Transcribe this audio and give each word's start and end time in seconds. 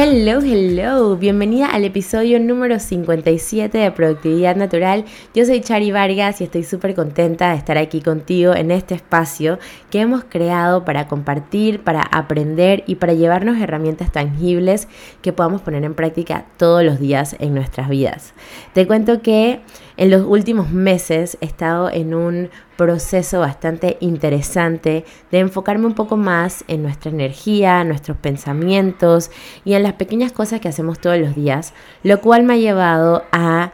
Hello, 0.00 0.38
hello, 0.40 1.16
bienvenida 1.16 1.66
al 1.66 1.82
episodio 1.82 2.38
número 2.38 2.78
57 2.78 3.76
de 3.76 3.90
Productividad 3.90 4.54
Natural. 4.54 5.04
Yo 5.34 5.44
soy 5.44 5.60
Chari 5.60 5.90
Vargas 5.90 6.40
y 6.40 6.44
estoy 6.44 6.62
súper 6.62 6.94
contenta 6.94 7.50
de 7.50 7.56
estar 7.56 7.76
aquí 7.78 8.00
contigo 8.00 8.54
en 8.54 8.70
este 8.70 8.94
espacio 8.94 9.58
que 9.90 9.98
hemos 10.00 10.22
creado 10.22 10.84
para 10.84 11.08
compartir, 11.08 11.82
para 11.82 12.02
aprender 12.02 12.84
y 12.86 12.94
para 12.94 13.14
llevarnos 13.14 13.58
herramientas 13.58 14.12
tangibles 14.12 14.86
que 15.20 15.32
podamos 15.32 15.62
poner 15.62 15.82
en 15.82 15.94
práctica 15.94 16.46
todos 16.58 16.84
los 16.84 17.00
días 17.00 17.34
en 17.40 17.52
nuestras 17.52 17.88
vidas. 17.88 18.34
Te 18.74 18.86
cuento 18.86 19.20
que 19.20 19.62
en 19.98 20.10
los 20.10 20.24
últimos 20.24 20.70
meses 20.70 21.36
he 21.40 21.44
estado 21.44 21.90
en 21.90 22.14
un 22.14 22.50
proceso 22.76 23.40
bastante 23.40 23.98
interesante 24.00 25.04
de 25.32 25.40
enfocarme 25.40 25.86
un 25.86 25.94
poco 25.94 26.16
más 26.16 26.64
en 26.68 26.82
nuestra 26.82 27.10
energía, 27.10 27.82
nuestros 27.82 28.16
pensamientos 28.16 29.32
y 29.64 29.74
en 29.74 29.82
las 29.82 29.94
pequeñas 29.94 30.30
cosas 30.30 30.60
que 30.60 30.68
hacemos 30.68 31.00
todos 31.00 31.18
los 31.18 31.34
días, 31.34 31.74
lo 32.04 32.20
cual 32.20 32.44
me 32.44 32.54
ha 32.54 32.58
llevado 32.58 33.24
a 33.32 33.72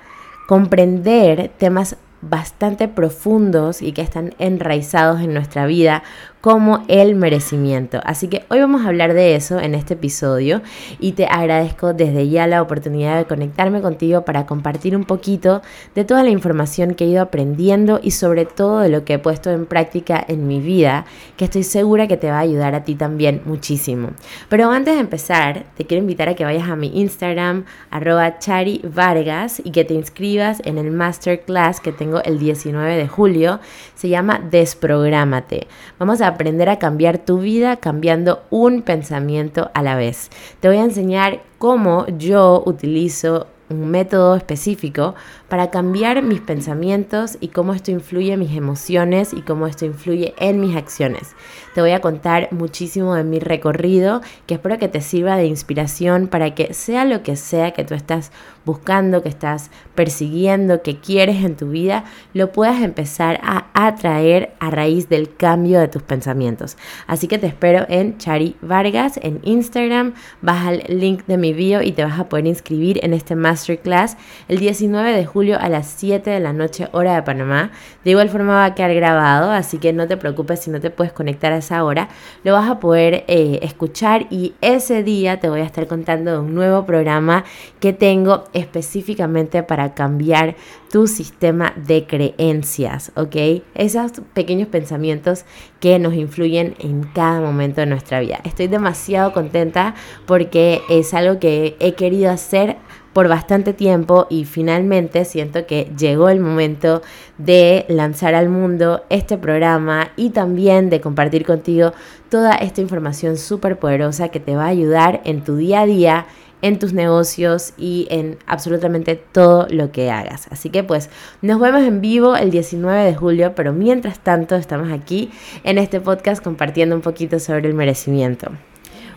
comprender 0.49 1.53
temas 1.59 1.99
bastante 2.23 2.89
profundos 2.89 3.83
y 3.83 3.93
que 3.93 4.01
están 4.01 4.35
enraizados 4.39 5.21
en 5.21 5.35
nuestra 5.35 5.67
vida 5.67 6.03
como 6.45 6.85
el 6.89 7.15
merecimiento. 7.15 8.03
Así 8.05 8.29
que 8.29 8.45
hoy 8.51 8.61
vamos 8.61 8.85
a 8.85 8.89
hablar 8.89 9.15
de 9.15 9.35
eso 9.35 9.59
en 9.59 9.75
este 9.75 9.95
episodio 9.95 10.61
y 11.01 11.13
te 11.13 11.25
agradezco 11.25 11.95
desde 11.95 12.29
ya 12.29 12.47
la 12.47 12.61
oportunidad 12.61 13.17
de 13.17 13.25
conectarme 13.25 13.81
contigo 13.81 14.27
para 14.27 14.45
compartir 14.45 14.95
un 14.95 15.05
poquito 15.05 15.63
de 15.95 16.05
toda 16.05 16.23
la 16.23 16.29
información 16.29 16.93
que 16.93 17.07
he 17.07 17.09
ido 17.09 17.23
aprendiendo 17.23 17.99
y 18.03 18.11
sobre 18.11 18.45
todo 18.45 18.81
de 18.81 18.91
lo 18.91 19.07
que 19.07 19.15
he 19.15 19.19
puesto 19.19 19.51
en 19.51 19.65
práctica 19.65 20.23
en 20.29 20.47
mi 20.47 20.61
vida, 20.61 21.07
que 21.39 21.47
estoy 21.47 21.63
segura 21.63 22.09
que 22.09 22.19
te 22.19 22.29
va 22.29 22.37
a 22.37 22.41
ayudar 22.41 22.75
a 22.75 22.85
ti 22.85 22.95
también 22.95 23.41
muchísimo. 23.47 24.11
Pero 24.51 24.71
antes 24.71 24.97
de 24.97 25.01
empezar, 25.01 25.65
te 25.79 25.87
quiero 25.87 26.03
invitar 26.03 26.29
a 26.29 26.35
que 26.35 26.45
vayas 26.45 26.69
a 26.69 26.77
mi 26.77 27.01
Instagram, 27.01 27.65
arroba 27.91 28.39
Chari 28.39 28.83
Vargas, 28.85 29.63
y 29.65 29.71
que 29.71 29.87
te 29.87 29.95
inscribas 29.95 30.61
en 30.67 30.77
el 30.77 30.91
masterclass 30.91 31.81
que 31.81 31.93
tengo 31.93 32.23
el 32.23 32.39
19 32.39 32.97
de 32.97 33.09
julio. 33.09 33.61
Se 33.95 34.11
llama 34.11 34.43
Desprográmate. 34.51 35.69
Vamos 35.99 36.21
a 36.21 36.34
aprender 36.35 36.69
a 36.69 36.79
cambiar 36.79 37.19
tu 37.19 37.39
vida 37.39 37.77
cambiando 37.77 38.43
un 38.51 38.83
pensamiento 38.83 39.71
a 39.75 39.83
la 39.83 39.97
vez. 39.97 40.31
Te 40.61 40.69
voy 40.69 40.77
a 40.77 40.85
enseñar 40.85 41.43
cómo 41.59 42.07
yo 42.19 42.63
utilizo 42.67 43.47
un 43.71 43.91
método 43.91 44.37
específico 44.37 45.15
para 45.49 45.71
cambiar 45.71 46.23
mis 46.23 46.41
pensamientos 46.41 47.39
y 47.41 47.49
cómo 47.49 47.73
esto 47.73 47.91
influye 47.91 48.33
en 48.33 48.41
mis 48.41 48.57
emociones 48.57 49.33
y 49.33 49.43
cómo 49.43 49.67
esto 49.67 49.87
influye 49.87 50.35
en 50.39 50.61
mis 50.61 50.77
acciones. 50.77 51.35
Te 51.75 51.81
voy 51.81 51.91
a 51.91 52.01
contar 52.01 52.49
muchísimo 52.53 53.17
de 53.17 53.25
mi 53.25 53.41
recorrido 53.41 54.21
que 54.47 54.55
espero 54.55 54.79
que 54.79 54.89
te 54.89 55.01
sirva 55.01 55.37
de 55.37 55.47
inspiración 55.47 56.29
para 56.29 56.55
que 56.55 56.73
sea 56.73 57.05
lo 57.05 57.25
que 57.25 57.35
sea 57.35 57.73
que 57.73 57.85
tú 57.85 57.95
estás 57.95 58.31
buscando, 58.65 59.23
que 59.23 59.29
estás 59.29 59.71
persiguiendo, 59.95 60.83
que 60.83 60.99
quieres 60.99 61.45
en 61.45 61.57
tu 61.57 61.71
vida, 61.71 62.05
lo 62.33 62.53
puedas 62.53 62.83
empezar 62.83 63.41
a 63.43 63.67
atraer 63.75 64.55
a 64.59 64.71
raíz 64.71 65.09
del 65.09 65.35
cambio 65.35 65.81
de 65.81 65.89
tus 65.89 66.03
pensamientos. 66.03 66.77
Así 67.07 67.29
que 67.29 67.39
te 67.39 67.47
espero 67.47 67.85
en 67.89 68.19
Chari 68.19 68.57
Vargas 68.63 69.19
en 69.23 69.41
Instagram, 69.43 70.15
vas 70.41 70.67
al 70.67 70.85
link 70.89 71.27
de 71.27 71.37
mi 71.37 71.53
bio 71.53 71.83
y 71.83 71.93
te 71.93 72.05
vas 72.05 72.19
a 72.19 72.29
poder 72.29 72.47
inscribir 72.47 73.01
en 73.03 73.13
este 73.15 73.35
masterclass 73.35 74.17
el 74.49 74.59
19 74.59 75.13
de 75.13 75.27
julio 75.27 75.59
a 75.61 75.69
las 75.69 75.87
7 75.89 76.31
de 76.31 76.41
la 76.41 76.53
noche 76.53 76.89
hora 76.93 77.15
de 77.17 77.23
Panamá. 77.23 77.71
De 78.05 78.13
igual 78.13 78.29
forma 78.29 78.55
va 78.55 78.65
a 78.65 78.75
quedar 78.75 78.95
grabado, 78.95 79.51
así 79.51 79.79
que 79.79 79.93
no 79.93 80.07
te 80.07 80.17
preocupes 80.17 80.61
si 80.61 80.71
no 80.71 80.81
te 80.81 80.91
puedes 80.91 81.13
conectar 81.13 81.53
a 81.53 81.57
esa 81.65 81.85
hora, 81.85 82.09
lo 82.45 82.53
vas 82.53 82.71
a 82.71 82.79
poder 82.79 83.25
eh, 83.27 83.59
escuchar 83.63 84.27
y 84.31 84.55
ese 84.61 85.03
día 85.03 85.41
te 85.41 85.49
voy 85.49 85.61
a 85.61 85.65
estar 85.65 85.87
contando 85.87 86.33
de 86.33 86.39
un 86.39 86.55
nuevo 86.55 86.85
programa 86.87 87.45
que 87.81 87.93
tengo 87.93 88.45
específicamente 88.53 89.63
para 89.63 89.95
cambiar 89.95 90.57
tu 90.91 91.09
sistema 91.09 91.73
de 91.77 92.07
creencias, 92.07 93.11
¿ok? 93.17 93.63
Esos 93.75 94.13
pequeños 94.33 94.69
pensamientos 94.69 95.45
que 95.81 95.99
nos 95.99 96.15
influyen 96.15 96.77
en 96.79 97.03
cada 97.03 97.41
momento 97.41 97.81
de 97.81 97.87
nuestra 97.87 98.21
vida. 98.21 98.41
Estoy 98.45 98.69
demasiado 98.69 99.33
contenta 99.33 99.95
porque 100.27 100.83
es 100.89 101.13
algo 101.15 101.41
que 101.41 101.77
he 101.81 101.95
querido 101.95 102.31
hacer 102.31 102.77
por 103.15 103.29
bastante 103.29 103.73
tiempo 103.73 104.27
y 104.29 104.45
finalmente 104.45 105.25
siento 105.25 105.67
que 105.67 105.91
llegó 105.97 106.29
el 106.29 106.41
momento 106.41 107.01
de 107.39 107.87
lanzar 107.89 108.35
al 108.35 108.51
mundo 108.51 109.05
este 109.09 109.39
programa 109.39 110.11
y 110.17 110.31
también 110.31 110.91
de 110.91 111.01
compartir 111.01 111.47
contigo 111.47 111.93
toda 112.29 112.57
esta 112.57 112.83
información 112.83 113.39
súper 113.39 113.79
poderosa 113.79 114.29
que 114.29 114.41
te 114.41 114.57
va 114.57 114.65
a 114.65 114.69
ayudar 114.69 115.23
en 115.25 115.43
tu 115.43 115.57
día 115.57 115.81
a 115.81 115.87
día 115.87 116.27
en 116.65 116.79
tus 116.79 116.95
negocios 116.95 117.75
y 117.77 118.07
en 118.09 118.39
absolutamente 118.47 119.17
todo 119.17 119.67
lo 119.69 119.93
que 119.93 120.11
hagas. 120.11 120.49
Así 120.51 120.71
que 120.71 120.83
pues 120.83 121.11
nos 121.43 121.61
vemos 121.61 121.83
en 121.83 122.01
vivo 122.01 122.37
el 122.37 122.51
19 122.51 123.05
de 123.05 123.15
julio, 123.15 123.53
pero 123.55 123.75
mientras 123.75 124.19
tanto 124.19 124.57
estamos 124.57 124.91
aquí 124.91 125.31
en 125.63 125.77
este 125.77 126.01
podcast 126.01 126.43
compartiendo 126.43 126.97
un 126.97 127.03
poquito 127.03 127.39
sobre 127.39 127.69
el 127.69 127.75
merecimiento. 127.75 128.51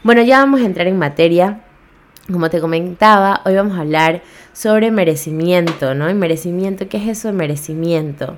Bueno, 0.04 0.24
ya 0.24 0.40
vamos 0.40 0.60
a 0.60 0.66
entrar 0.66 0.88
en 0.88 0.98
materia. 0.98 1.62
Como 2.32 2.50
te 2.50 2.60
comentaba, 2.60 3.40
hoy 3.46 3.56
vamos 3.56 3.78
a 3.78 3.82
hablar 3.82 4.22
sobre 4.52 4.92
merecimiento, 4.92 5.96
¿no? 5.96 6.10
Y 6.10 6.14
merecimiento, 6.14 6.90
¿qué 6.90 6.98
es 6.98 7.08
eso 7.08 7.30
de 7.30 7.34
merecimiento? 7.34 8.36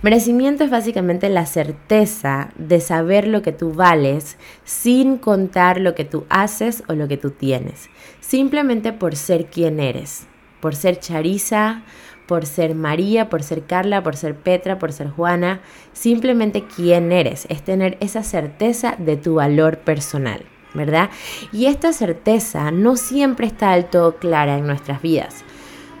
Merecimiento 0.00 0.62
es 0.62 0.70
básicamente 0.70 1.28
la 1.28 1.44
certeza 1.46 2.50
de 2.54 2.78
saber 2.78 3.26
lo 3.26 3.42
que 3.42 3.50
tú 3.50 3.72
vales 3.72 4.36
sin 4.62 5.18
contar 5.18 5.80
lo 5.80 5.96
que 5.96 6.04
tú 6.04 6.24
haces 6.28 6.84
o 6.86 6.92
lo 6.92 7.08
que 7.08 7.16
tú 7.16 7.32
tienes, 7.32 7.90
simplemente 8.20 8.92
por 8.92 9.16
ser 9.16 9.46
quien 9.46 9.80
eres, 9.80 10.28
por 10.60 10.76
ser 10.76 11.00
Charisa, 11.00 11.82
por 12.28 12.46
ser 12.46 12.76
María, 12.76 13.28
por 13.28 13.42
ser 13.42 13.64
Carla, 13.64 14.04
por 14.04 14.14
ser 14.14 14.36
Petra, 14.36 14.78
por 14.78 14.92
ser 14.92 15.10
Juana, 15.10 15.62
simplemente 15.92 16.62
quién 16.76 17.10
eres, 17.10 17.46
es 17.48 17.62
tener 17.62 17.96
esa 17.98 18.22
certeza 18.22 18.94
de 18.98 19.16
tu 19.16 19.34
valor 19.34 19.78
personal. 19.78 20.44
¿Verdad? 20.74 21.10
Y 21.52 21.66
esta 21.66 21.92
certeza 21.92 22.70
no 22.70 22.96
siempre 22.96 23.46
está 23.46 23.72
del 23.72 23.86
todo 23.86 24.16
clara 24.16 24.58
en 24.58 24.66
nuestras 24.66 25.02
vidas. 25.02 25.44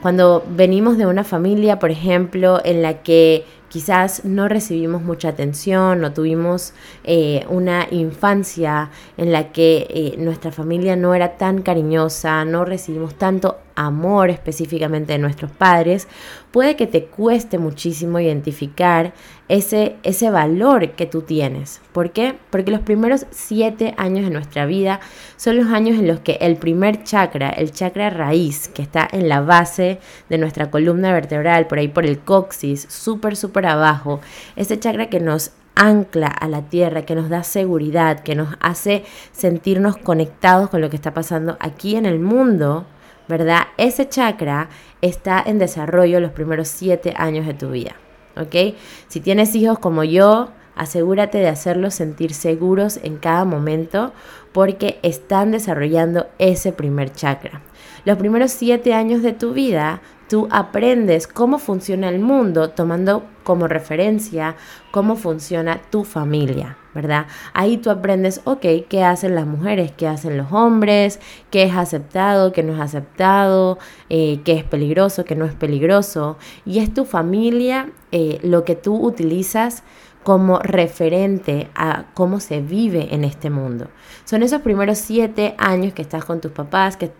Cuando 0.02 0.44
venimos 0.48 0.98
de 0.98 1.06
una 1.06 1.22
familia, 1.22 1.78
por 1.78 1.92
ejemplo, 1.92 2.60
en 2.64 2.82
la 2.82 3.02
que 3.02 3.44
quizás 3.68 4.24
no 4.24 4.48
recibimos 4.48 5.02
mucha 5.02 5.28
atención, 5.28 6.00
no 6.00 6.12
tuvimos 6.12 6.74
eh, 7.04 7.44
una 7.48 7.86
infancia 7.90 8.90
en 9.16 9.32
la 9.32 9.50
que 9.52 9.86
eh, 9.90 10.14
nuestra 10.18 10.52
familia 10.52 10.94
no 10.94 11.14
era 11.14 11.36
tan 11.36 11.62
cariñosa, 11.62 12.44
no 12.44 12.64
recibimos 12.64 13.16
tanto 13.16 13.58
amor 13.74 14.30
específicamente 14.30 15.14
de 15.14 15.18
nuestros 15.18 15.50
padres, 15.50 16.06
puede 16.50 16.76
que 16.76 16.86
te 16.86 17.06
cueste 17.06 17.58
muchísimo 17.58 18.20
identificar 18.20 19.14
ese, 19.48 19.96
ese 20.02 20.30
valor 20.30 20.90
que 20.90 21.06
tú 21.06 21.22
tienes. 21.22 21.80
¿Por 21.92 22.12
qué? 22.12 22.38
Porque 22.50 22.70
los 22.70 22.80
primeros 22.80 23.26
siete 23.30 23.94
años 23.96 24.24
de 24.24 24.30
nuestra 24.30 24.66
vida 24.66 25.00
son 25.36 25.56
los 25.56 25.66
años 25.68 25.98
en 25.98 26.06
los 26.06 26.20
que 26.20 26.38
el 26.40 26.56
primer 26.56 27.02
chakra, 27.04 27.50
el 27.50 27.72
chakra 27.72 28.10
raíz, 28.10 28.68
que 28.68 28.82
está 28.82 29.08
en 29.10 29.28
la 29.28 29.40
base 29.40 29.98
de 30.28 30.38
nuestra 30.38 30.70
columna 30.70 31.12
vertebral, 31.12 31.66
por 31.66 31.78
ahí 31.78 31.88
por 31.88 32.06
el 32.06 32.18
coxis, 32.20 32.86
súper, 32.88 33.36
súper 33.36 33.66
abajo, 33.66 34.20
ese 34.56 34.78
chakra 34.78 35.08
que 35.08 35.20
nos 35.20 35.52
ancla 35.74 36.28
a 36.28 36.48
la 36.48 36.62
tierra, 36.62 37.02
que 37.02 37.14
nos 37.14 37.28
da 37.28 37.42
seguridad, 37.42 38.20
que 38.20 38.34
nos 38.34 38.56
hace 38.60 39.04
sentirnos 39.32 39.96
conectados 39.96 40.70
con 40.70 40.80
lo 40.80 40.90
que 40.90 40.96
está 40.96 41.14
pasando 41.14 41.56
aquí 41.60 41.96
en 41.96 42.06
el 42.06 42.18
mundo, 42.20 42.86
¿verdad? 43.28 43.62
Ese 43.76 44.08
chakra 44.08 44.68
está 45.00 45.42
en 45.44 45.58
desarrollo 45.58 46.20
los 46.20 46.32
primeros 46.32 46.68
siete 46.68 47.14
años 47.16 47.46
de 47.46 47.54
tu 47.54 47.70
vida, 47.70 47.96
¿ok? 48.36 48.76
Si 49.08 49.20
tienes 49.20 49.54
hijos 49.54 49.78
como 49.78 50.04
yo, 50.04 50.50
Asegúrate 50.74 51.38
de 51.38 51.48
hacerlos 51.48 51.94
sentir 51.94 52.32
seguros 52.32 52.98
en 53.02 53.18
cada 53.18 53.44
momento 53.44 54.12
porque 54.52 54.98
están 55.02 55.50
desarrollando 55.50 56.26
ese 56.38 56.72
primer 56.72 57.12
chakra. 57.12 57.62
Los 58.04 58.18
primeros 58.18 58.50
siete 58.52 58.94
años 58.94 59.22
de 59.22 59.32
tu 59.32 59.52
vida, 59.52 60.00
tú 60.28 60.48
aprendes 60.50 61.26
cómo 61.26 61.58
funciona 61.58 62.08
el 62.08 62.18
mundo 62.18 62.70
tomando 62.70 63.24
como 63.44 63.68
referencia 63.68 64.56
cómo 64.90 65.16
funciona 65.16 65.80
tu 65.90 66.04
familia, 66.04 66.76
¿verdad? 66.94 67.26
Ahí 67.54 67.78
tú 67.78 67.90
aprendes, 67.90 68.40
ok, 68.44 68.64
qué 68.88 69.04
hacen 69.04 69.34
las 69.34 69.46
mujeres, 69.46 69.92
qué 69.92 70.06
hacen 70.06 70.36
los 70.36 70.52
hombres, 70.52 71.18
qué 71.50 71.64
es 71.64 71.74
aceptado, 71.74 72.52
qué 72.52 72.62
no 72.62 72.74
es 72.74 72.80
aceptado, 72.80 73.78
eh, 74.10 74.40
qué 74.44 74.52
es 74.52 74.64
peligroso, 74.64 75.24
qué 75.24 75.34
no 75.34 75.44
es 75.44 75.54
peligroso. 75.54 76.36
Y 76.66 76.78
es 76.78 76.92
tu 76.92 77.04
familia 77.04 77.90
eh, 78.10 78.38
lo 78.42 78.64
que 78.64 78.76
tú 78.76 78.96
utilizas 78.96 79.82
como 80.24 80.60
referente 80.60 81.68
a 81.74 82.04
cómo 82.14 82.38
se 82.38 82.60
vive 82.60 83.14
en 83.14 83.24
este 83.24 83.50
mundo. 83.50 83.88
Son 84.24 84.42
esos 84.42 84.62
primeros 84.62 84.98
siete 84.98 85.54
años 85.58 85.94
que 85.94 86.02
estás 86.02 86.24
con 86.24 86.40
tus 86.40 86.52
papás, 86.52 86.96
que, 86.96 87.10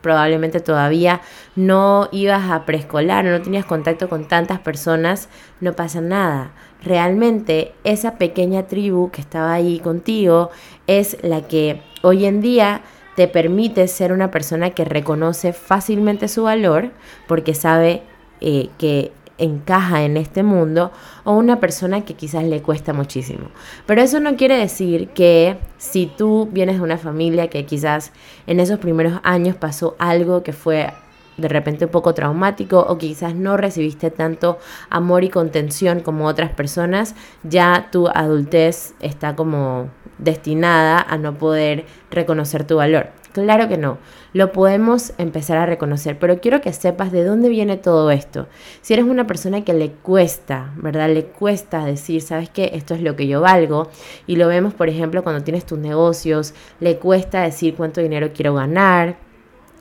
probablemente 0.00 0.60
todavía 0.60 1.20
no 1.56 2.08
ibas 2.12 2.50
a 2.50 2.64
preescolar, 2.64 3.24
no 3.24 3.40
tenías 3.42 3.64
contacto 3.64 4.08
con 4.08 4.26
tantas 4.26 4.60
personas, 4.60 5.28
no 5.60 5.74
pasa 5.74 6.00
nada. 6.00 6.52
Realmente 6.82 7.72
esa 7.84 8.18
pequeña 8.18 8.66
tribu 8.66 9.10
que 9.10 9.20
estaba 9.20 9.52
ahí 9.52 9.78
contigo 9.78 10.50
es 10.86 11.16
la 11.22 11.42
que 11.42 11.82
hoy 12.02 12.26
en 12.26 12.40
día 12.40 12.82
te 13.16 13.28
permite 13.28 13.86
ser 13.88 14.12
una 14.12 14.30
persona 14.30 14.70
que 14.70 14.84
reconoce 14.84 15.52
fácilmente 15.52 16.28
su 16.28 16.44
valor 16.44 16.90
porque 17.28 17.54
sabe 17.54 18.02
eh, 18.40 18.70
que 18.78 19.12
encaja 19.42 20.02
en 20.02 20.16
este 20.16 20.42
mundo 20.42 20.92
o 21.24 21.32
una 21.32 21.60
persona 21.60 22.04
que 22.04 22.14
quizás 22.14 22.44
le 22.44 22.62
cuesta 22.62 22.92
muchísimo. 22.92 23.48
Pero 23.86 24.02
eso 24.02 24.20
no 24.20 24.36
quiere 24.36 24.56
decir 24.56 25.08
que 25.08 25.58
si 25.78 26.06
tú 26.06 26.48
vienes 26.52 26.76
de 26.76 26.82
una 26.82 26.98
familia 26.98 27.48
que 27.48 27.66
quizás 27.66 28.12
en 28.46 28.60
esos 28.60 28.78
primeros 28.78 29.20
años 29.22 29.56
pasó 29.56 29.96
algo 29.98 30.42
que 30.42 30.52
fue 30.52 30.92
de 31.36 31.48
repente 31.48 31.86
un 31.86 31.90
poco 31.90 32.14
traumático 32.14 32.78
o 32.80 32.98
quizás 32.98 33.34
no 33.34 33.56
recibiste 33.56 34.10
tanto 34.10 34.58
amor 34.90 35.24
y 35.24 35.30
contención 35.30 36.00
como 36.00 36.26
otras 36.26 36.50
personas, 36.50 37.14
ya 37.42 37.88
tu 37.90 38.08
adultez 38.08 38.94
está 39.00 39.34
como 39.34 39.88
destinada 40.18 41.00
a 41.00 41.16
no 41.16 41.34
poder 41.34 41.86
reconocer 42.10 42.64
tu 42.64 42.76
valor. 42.76 43.21
Claro 43.32 43.66
que 43.66 43.78
no, 43.78 43.96
lo 44.34 44.52
podemos 44.52 45.14
empezar 45.16 45.56
a 45.56 45.64
reconocer, 45.64 46.18
pero 46.18 46.38
quiero 46.40 46.60
que 46.60 46.72
sepas 46.74 47.12
de 47.12 47.24
dónde 47.24 47.48
viene 47.48 47.78
todo 47.78 48.10
esto. 48.10 48.46
Si 48.82 48.92
eres 48.92 49.06
una 49.06 49.26
persona 49.26 49.64
que 49.64 49.72
le 49.72 49.90
cuesta, 49.90 50.72
¿verdad? 50.76 51.08
Le 51.08 51.24
cuesta 51.24 51.86
decir, 51.86 52.20
¿sabes 52.20 52.50
qué? 52.50 52.72
Esto 52.74 52.94
es 52.94 53.00
lo 53.00 53.16
que 53.16 53.26
yo 53.26 53.40
valgo. 53.40 53.88
Y 54.26 54.36
lo 54.36 54.48
vemos, 54.48 54.74
por 54.74 54.90
ejemplo, 54.90 55.22
cuando 55.22 55.42
tienes 55.42 55.64
tus 55.64 55.78
negocios, 55.78 56.52
le 56.78 56.98
cuesta 56.98 57.40
decir 57.40 57.74
cuánto 57.74 58.02
dinero 58.02 58.32
quiero 58.34 58.52
ganar. 58.52 59.16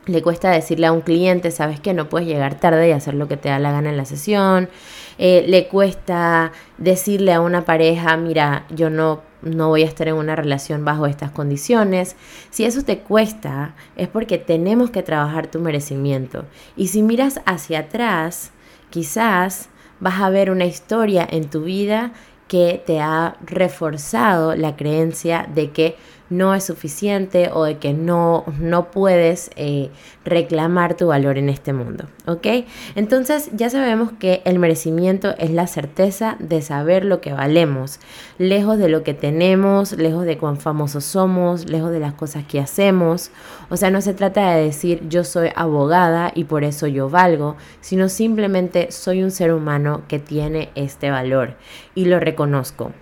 Le 0.05 0.21
cuesta 0.21 0.49
decirle 0.49 0.87
a 0.87 0.91
un 0.91 1.01
cliente, 1.01 1.51
sabes 1.51 1.79
que 1.79 1.93
no 1.93 2.09
puedes 2.09 2.27
llegar 2.27 2.59
tarde 2.59 2.89
y 2.89 2.91
hacer 2.91 3.13
lo 3.13 3.27
que 3.27 3.37
te 3.37 3.49
da 3.49 3.59
la 3.59 3.71
gana 3.71 3.89
en 3.89 3.97
la 3.97 4.05
sesión. 4.05 4.69
Eh, 5.17 5.45
le 5.47 5.67
cuesta 5.67 6.51
decirle 6.77 7.33
a 7.33 7.41
una 7.41 7.65
pareja, 7.65 8.17
mira, 8.17 8.65
yo 8.69 8.89
no 8.89 9.21
no 9.41 9.69
voy 9.69 9.83
a 9.83 9.87
estar 9.87 10.07
en 10.07 10.15
una 10.15 10.35
relación 10.35 10.85
bajo 10.85 11.05
estas 11.05 11.31
condiciones. 11.31 12.15
Si 12.49 12.63
eso 12.63 12.83
te 12.83 12.99
cuesta, 12.99 13.73
es 13.95 14.07
porque 14.07 14.37
tenemos 14.37 14.91
que 14.91 15.03
trabajar 15.03 15.47
tu 15.47 15.59
merecimiento. 15.59 16.45
Y 16.75 16.87
si 16.87 17.01
miras 17.01 17.41
hacia 17.45 17.79
atrás, 17.79 18.51
quizás 18.89 19.69
vas 19.99 20.21
a 20.21 20.29
ver 20.29 20.51
una 20.51 20.65
historia 20.65 21.27
en 21.29 21.49
tu 21.49 21.63
vida 21.63 22.11
que 22.47 22.83
te 22.85 22.99
ha 22.99 23.37
reforzado 23.45 24.55
la 24.55 24.75
creencia 24.75 25.47
de 25.53 25.71
que 25.71 25.95
no 26.31 26.55
es 26.55 26.63
suficiente 26.63 27.49
o 27.53 27.65
de 27.65 27.77
que 27.77 27.93
no, 27.93 28.45
no 28.57 28.89
puedes 28.89 29.51
eh, 29.57 29.91
reclamar 30.23 30.95
tu 30.95 31.07
valor 31.07 31.37
en 31.37 31.49
este 31.49 31.73
mundo, 31.73 32.05
¿ok? 32.25 32.65
Entonces 32.95 33.49
ya 33.53 33.69
sabemos 33.69 34.13
que 34.13 34.41
el 34.45 34.57
merecimiento 34.57 35.35
es 35.37 35.51
la 35.51 35.67
certeza 35.67 36.37
de 36.39 36.61
saber 36.61 37.03
lo 37.03 37.19
que 37.19 37.33
valemos, 37.33 37.99
lejos 38.37 38.77
de 38.77 38.87
lo 38.87 39.03
que 39.03 39.13
tenemos, 39.13 39.91
lejos 39.91 40.25
de 40.25 40.37
cuán 40.37 40.57
famosos 40.57 41.03
somos, 41.03 41.69
lejos 41.69 41.91
de 41.91 41.99
las 41.99 42.13
cosas 42.13 42.45
que 42.45 42.61
hacemos. 42.61 43.31
O 43.69 43.75
sea, 43.75 43.91
no 43.91 43.99
se 43.99 44.13
trata 44.13 44.55
de 44.55 44.63
decir 44.63 45.07
yo 45.09 45.25
soy 45.25 45.49
abogada 45.55 46.31
y 46.33 46.45
por 46.45 46.63
eso 46.63 46.87
yo 46.87 47.09
valgo, 47.09 47.57
sino 47.81 48.07
simplemente 48.07 48.91
soy 48.91 49.21
un 49.21 49.31
ser 49.31 49.53
humano 49.53 50.03
que 50.07 50.19
tiene 50.19 50.69
este 50.75 51.11
valor 51.11 51.55
y 51.93 52.05
lo 52.05 52.21
reconozco. 52.21 52.93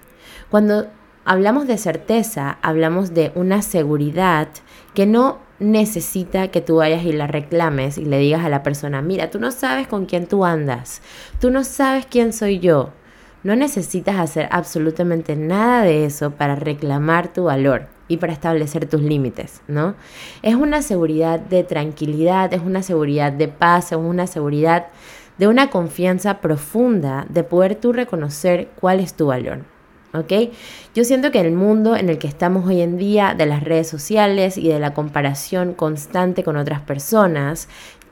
Cuando 0.50 0.88
hablamos 1.30 1.68
de 1.68 1.78
certeza, 1.78 2.58
hablamos 2.64 3.14
de 3.14 3.32
una 3.36 3.62
seguridad 3.62 4.48
que 4.96 5.06
no 5.06 5.38
necesita 5.60 6.48
que 6.48 6.60
tú 6.60 6.78
vayas 6.78 7.06
y 7.06 7.12
la 7.12 7.28
reclames 7.28 8.00
y 8.00 8.06
le 8.06 8.18
digas 8.18 8.44
a 8.44 8.50
la 8.50 8.64
persona, 8.64 9.04
mira, 9.04 9.30
tú 9.30 9.40
no 9.40 9.52
sabes 9.52 9.88
con 9.88 10.08
quién 10.08 10.26
tú 10.26 10.44
andas, 10.44 11.04
tú 11.40 11.52
no 11.52 11.64
sabes 11.64 12.08
quién 12.08 12.34
soy 12.34 12.58
yo. 12.58 12.94
No 13.44 13.56
necesitas 13.56 14.18
hacer 14.18 14.50
absolutamente 14.52 15.36
nada 15.36 15.84
de 15.84 16.04
eso 16.04 16.32
para 16.32 16.56
reclamar 16.56 17.32
tu 17.32 17.44
valor 17.44 17.86
y 18.08 18.18
para 18.18 18.34
establecer 18.34 18.88
tus 18.88 19.04
límites, 19.04 19.62
¿no? 19.68 19.94
Es 20.42 20.56
una 20.56 20.82
seguridad 20.82 21.40
de 21.40 21.64
tranquilidad, 21.64 22.52
es 22.56 22.62
una 22.62 22.82
seguridad 22.82 23.32
de 23.32 23.50
paz, 23.50 23.92
es 23.92 24.00
una 24.00 24.26
seguridad 24.26 24.88
de 25.38 25.48
una 25.48 25.70
confianza 25.70 26.42
profunda 26.42 27.28
de 27.30 27.44
poder 27.44 27.76
tú 27.76 27.94
reconocer 27.94 28.70
cuál 28.80 29.00
es 29.00 29.14
tu 29.14 29.28
valor. 29.28 29.60
¿Ok? 30.14 30.52
Yo 30.96 31.04
siento 31.04 31.32
que 31.32 31.40
el 31.40 31.52
mundo 31.52 31.96
en 31.96 32.10
el 32.10 32.18
que 32.18 32.28
estamos 32.28 32.68
hoy 32.68 32.82
en 32.82 32.98
día, 32.98 33.36
de 33.38 33.46
las 33.46 33.64
redes 33.64 33.88
sociales 33.88 34.58
y 34.58 34.68
de 34.68 34.80
la 34.80 34.94
comparación 34.94 35.74
constante 35.74 36.44
con 36.44 36.58
otras 36.58 36.82
personas, 36.82 37.68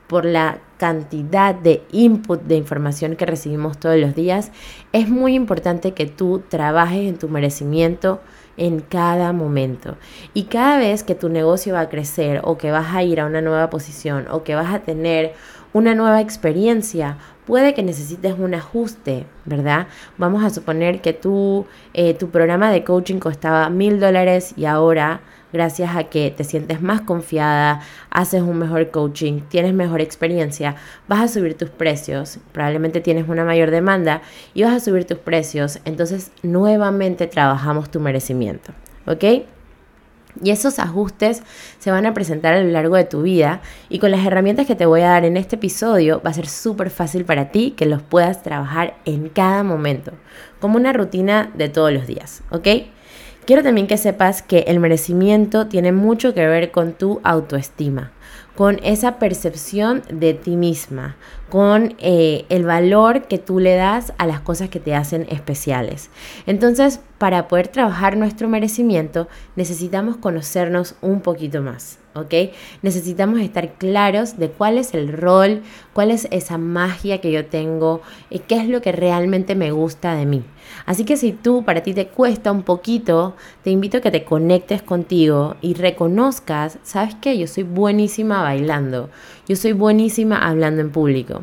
por 0.08 0.24
la 0.24 0.58
cantidad 0.78 1.54
de 1.54 1.82
input 1.92 2.42
de 2.42 2.56
información 2.56 3.14
que 3.14 3.26
recibimos 3.26 3.78
todos 3.78 3.98
los 3.98 4.14
días, 4.14 4.50
es 4.92 5.08
muy 5.08 5.34
importante 5.34 5.92
que 5.92 6.06
tú 6.06 6.42
trabajes 6.48 7.08
en 7.08 7.18
tu 7.18 7.28
merecimiento 7.28 8.20
en 8.56 8.80
cada 8.80 9.32
momento. 9.32 9.96
Y 10.34 10.44
cada 10.44 10.78
vez 10.78 11.04
que 11.04 11.14
tu 11.14 11.28
negocio 11.28 11.74
va 11.74 11.80
a 11.80 11.88
crecer 11.88 12.40
o 12.42 12.58
que 12.58 12.70
vas 12.70 12.94
a 12.94 13.02
ir 13.02 13.20
a 13.20 13.26
una 13.26 13.42
nueva 13.42 13.70
posición 13.70 14.26
o 14.30 14.42
que 14.42 14.54
vas 14.54 14.74
a 14.74 14.80
tener 14.80 15.34
una 15.72 15.94
nueva 15.94 16.20
experiencia, 16.20 17.18
puede 17.48 17.72
que 17.72 17.82
necesites 17.82 18.34
un 18.38 18.52
ajuste, 18.52 19.24
¿verdad? 19.46 19.86
Vamos 20.18 20.44
a 20.44 20.50
suponer 20.50 21.00
que 21.00 21.18
eh, 21.94 22.14
tu 22.14 22.28
programa 22.30 22.70
de 22.70 22.84
coaching 22.84 23.18
costaba 23.20 23.70
mil 23.70 24.00
dólares 24.00 24.52
y 24.54 24.66
ahora, 24.66 25.22
gracias 25.50 25.96
a 25.96 26.04
que 26.04 26.30
te 26.30 26.44
sientes 26.44 26.82
más 26.82 27.00
confiada, 27.00 27.80
haces 28.10 28.42
un 28.42 28.58
mejor 28.58 28.90
coaching, 28.90 29.40
tienes 29.48 29.72
mejor 29.72 30.02
experiencia, 30.02 30.76
vas 31.08 31.22
a 31.22 31.28
subir 31.28 31.56
tus 31.56 31.70
precios, 31.70 32.38
probablemente 32.52 33.00
tienes 33.00 33.26
una 33.30 33.46
mayor 33.46 33.70
demanda 33.70 34.20
y 34.52 34.64
vas 34.64 34.74
a 34.74 34.80
subir 34.80 35.06
tus 35.06 35.16
precios, 35.16 35.80
entonces 35.86 36.32
nuevamente 36.42 37.28
trabajamos 37.28 37.90
tu 37.90 37.98
merecimiento, 37.98 38.72
¿ok? 39.06 39.24
Y 40.42 40.50
esos 40.50 40.78
ajustes 40.78 41.42
se 41.78 41.90
van 41.90 42.06
a 42.06 42.14
presentar 42.14 42.54
a 42.54 42.62
lo 42.62 42.70
largo 42.70 42.96
de 42.96 43.04
tu 43.04 43.22
vida 43.22 43.60
y 43.88 43.98
con 43.98 44.10
las 44.10 44.24
herramientas 44.24 44.66
que 44.66 44.76
te 44.76 44.86
voy 44.86 45.00
a 45.00 45.08
dar 45.08 45.24
en 45.24 45.36
este 45.36 45.56
episodio 45.56 46.22
va 46.24 46.30
a 46.30 46.34
ser 46.34 46.48
súper 46.48 46.90
fácil 46.90 47.24
para 47.24 47.50
ti 47.50 47.72
que 47.76 47.86
los 47.86 48.02
puedas 48.02 48.42
trabajar 48.42 48.96
en 49.04 49.28
cada 49.30 49.62
momento, 49.62 50.12
como 50.60 50.76
una 50.76 50.92
rutina 50.92 51.50
de 51.54 51.68
todos 51.68 51.92
los 51.92 52.06
días, 52.06 52.42
¿ok? 52.50 52.68
Quiero 53.46 53.62
también 53.62 53.86
que 53.86 53.96
sepas 53.96 54.42
que 54.42 54.58
el 54.68 54.78
merecimiento 54.78 55.66
tiene 55.68 55.90
mucho 55.92 56.34
que 56.34 56.46
ver 56.46 56.70
con 56.70 56.92
tu 56.92 57.20
autoestima 57.24 58.12
con 58.58 58.80
esa 58.82 59.20
percepción 59.20 60.02
de 60.10 60.34
ti 60.34 60.56
misma, 60.56 61.14
con 61.48 61.94
eh, 62.00 62.44
el 62.48 62.64
valor 62.64 63.28
que 63.28 63.38
tú 63.38 63.60
le 63.60 63.76
das 63.76 64.12
a 64.18 64.26
las 64.26 64.40
cosas 64.40 64.68
que 64.68 64.80
te 64.80 64.96
hacen 64.96 65.28
especiales. 65.30 66.10
Entonces, 66.44 66.98
para 67.18 67.46
poder 67.46 67.68
trabajar 67.68 68.16
nuestro 68.16 68.48
merecimiento, 68.48 69.28
necesitamos 69.54 70.16
conocernos 70.16 70.96
un 71.02 71.20
poquito 71.20 71.62
más. 71.62 72.00
¿ok? 72.14 72.34
Necesitamos 72.82 73.38
estar 73.38 73.74
claros 73.74 74.38
de 74.38 74.50
cuál 74.50 74.78
es 74.78 74.92
el 74.92 75.12
rol, 75.12 75.62
cuál 75.92 76.10
es 76.10 76.26
esa 76.32 76.58
magia 76.58 77.20
que 77.20 77.30
yo 77.30 77.46
tengo 77.46 78.02
y 78.28 78.40
qué 78.40 78.56
es 78.56 78.68
lo 78.68 78.82
que 78.82 78.90
realmente 78.90 79.54
me 79.54 79.70
gusta 79.70 80.16
de 80.16 80.26
mí. 80.26 80.42
Así 80.88 81.04
que 81.04 81.18
si 81.18 81.32
tú, 81.32 81.66
para 81.66 81.82
ti 81.82 81.92
te 81.92 82.06
cuesta 82.06 82.50
un 82.50 82.62
poquito, 82.62 83.36
te 83.62 83.68
invito 83.68 83.98
a 83.98 84.00
que 84.00 84.10
te 84.10 84.24
conectes 84.24 84.80
contigo 84.80 85.54
y 85.60 85.74
reconozcas, 85.74 86.78
¿sabes 86.82 87.14
qué? 87.20 87.36
Yo 87.36 87.46
soy 87.46 87.64
buenísima 87.64 88.42
bailando, 88.42 89.10
yo 89.46 89.54
soy 89.54 89.72
buenísima 89.72 90.38
hablando 90.38 90.80
en 90.80 90.90
público. 90.90 91.42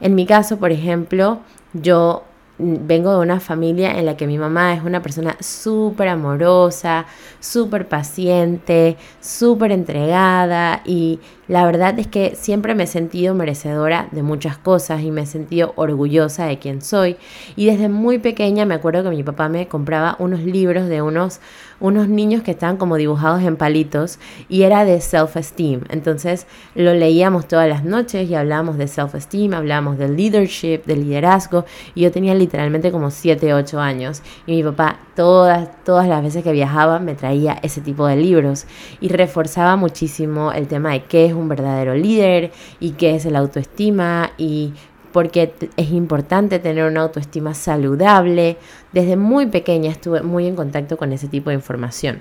En 0.00 0.14
mi 0.14 0.24
caso, 0.24 0.56
por 0.56 0.72
ejemplo, 0.72 1.40
yo 1.74 2.22
vengo 2.58 3.12
de 3.12 3.18
una 3.18 3.38
familia 3.38 3.98
en 3.98 4.06
la 4.06 4.16
que 4.16 4.26
mi 4.26 4.38
mamá 4.38 4.72
es 4.72 4.82
una 4.82 5.02
persona 5.02 5.36
súper 5.40 6.08
amorosa, 6.08 7.04
súper 7.38 7.86
paciente, 7.88 8.96
súper 9.20 9.72
entregada 9.72 10.80
y 10.86 11.20
la 11.48 11.64
verdad 11.64 11.98
es 11.98 12.08
que 12.08 12.34
siempre 12.34 12.74
me 12.74 12.84
he 12.84 12.86
sentido 12.86 13.34
merecedora 13.34 14.08
de 14.10 14.22
muchas 14.22 14.58
cosas 14.58 15.02
y 15.02 15.10
me 15.10 15.22
he 15.22 15.26
sentido 15.26 15.72
orgullosa 15.76 16.46
de 16.46 16.58
quien 16.58 16.82
soy. 16.82 17.16
Y 17.54 17.66
desde 17.66 17.88
muy 17.88 18.18
pequeña 18.18 18.64
me 18.64 18.74
acuerdo 18.74 19.04
que 19.04 19.10
mi 19.10 19.22
papá 19.22 19.48
me 19.48 19.68
compraba 19.68 20.16
unos 20.18 20.40
libros 20.40 20.88
de 20.88 21.02
unos, 21.02 21.40
unos 21.78 22.08
niños 22.08 22.42
que 22.42 22.50
estaban 22.50 22.76
como 22.76 22.96
dibujados 22.96 23.42
en 23.42 23.56
palitos 23.56 24.18
y 24.48 24.62
era 24.62 24.84
de 24.84 25.00
self-esteem. 25.00 25.82
Entonces 25.90 26.46
lo 26.74 26.94
leíamos 26.94 27.46
todas 27.46 27.68
las 27.68 27.84
noches 27.84 28.28
y 28.28 28.34
hablábamos 28.34 28.76
de 28.76 28.88
self-esteem, 28.88 29.54
hablábamos 29.54 29.98
de 29.98 30.08
leadership, 30.08 30.82
de 30.84 30.96
liderazgo. 30.96 31.64
Y 31.94 32.02
yo 32.02 32.10
tenía 32.10 32.34
literalmente 32.34 32.90
como 32.90 33.10
7, 33.10 33.54
8 33.54 33.80
años. 33.80 34.22
Y 34.46 34.56
mi 34.56 34.64
papá 34.64 34.98
todas, 35.14 35.68
todas 35.84 36.06
las 36.08 36.22
veces 36.22 36.44
que 36.44 36.52
viajaba 36.52 36.98
me 36.98 37.14
traía 37.14 37.58
ese 37.62 37.80
tipo 37.80 38.06
de 38.06 38.16
libros 38.16 38.66
y 39.00 39.08
reforzaba 39.08 39.76
muchísimo 39.76 40.52
el 40.52 40.68
tema 40.68 40.92
de 40.92 41.04
qué 41.04 41.26
es 41.26 41.35
un 41.36 41.48
verdadero 41.48 41.94
líder 41.94 42.52
y 42.80 42.92
qué 42.92 43.14
es 43.14 43.26
el 43.26 43.36
autoestima 43.36 44.32
y 44.38 44.72
por 45.12 45.30
qué 45.30 45.54
es 45.76 45.90
importante 45.92 46.58
tener 46.58 46.84
una 46.84 47.02
autoestima 47.02 47.54
saludable. 47.54 48.56
Desde 48.92 49.16
muy 49.16 49.46
pequeña 49.46 49.90
estuve 49.90 50.22
muy 50.22 50.46
en 50.46 50.56
contacto 50.56 50.96
con 50.96 51.12
ese 51.12 51.28
tipo 51.28 51.50
de 51.50 51.56
información. 51.56 52.20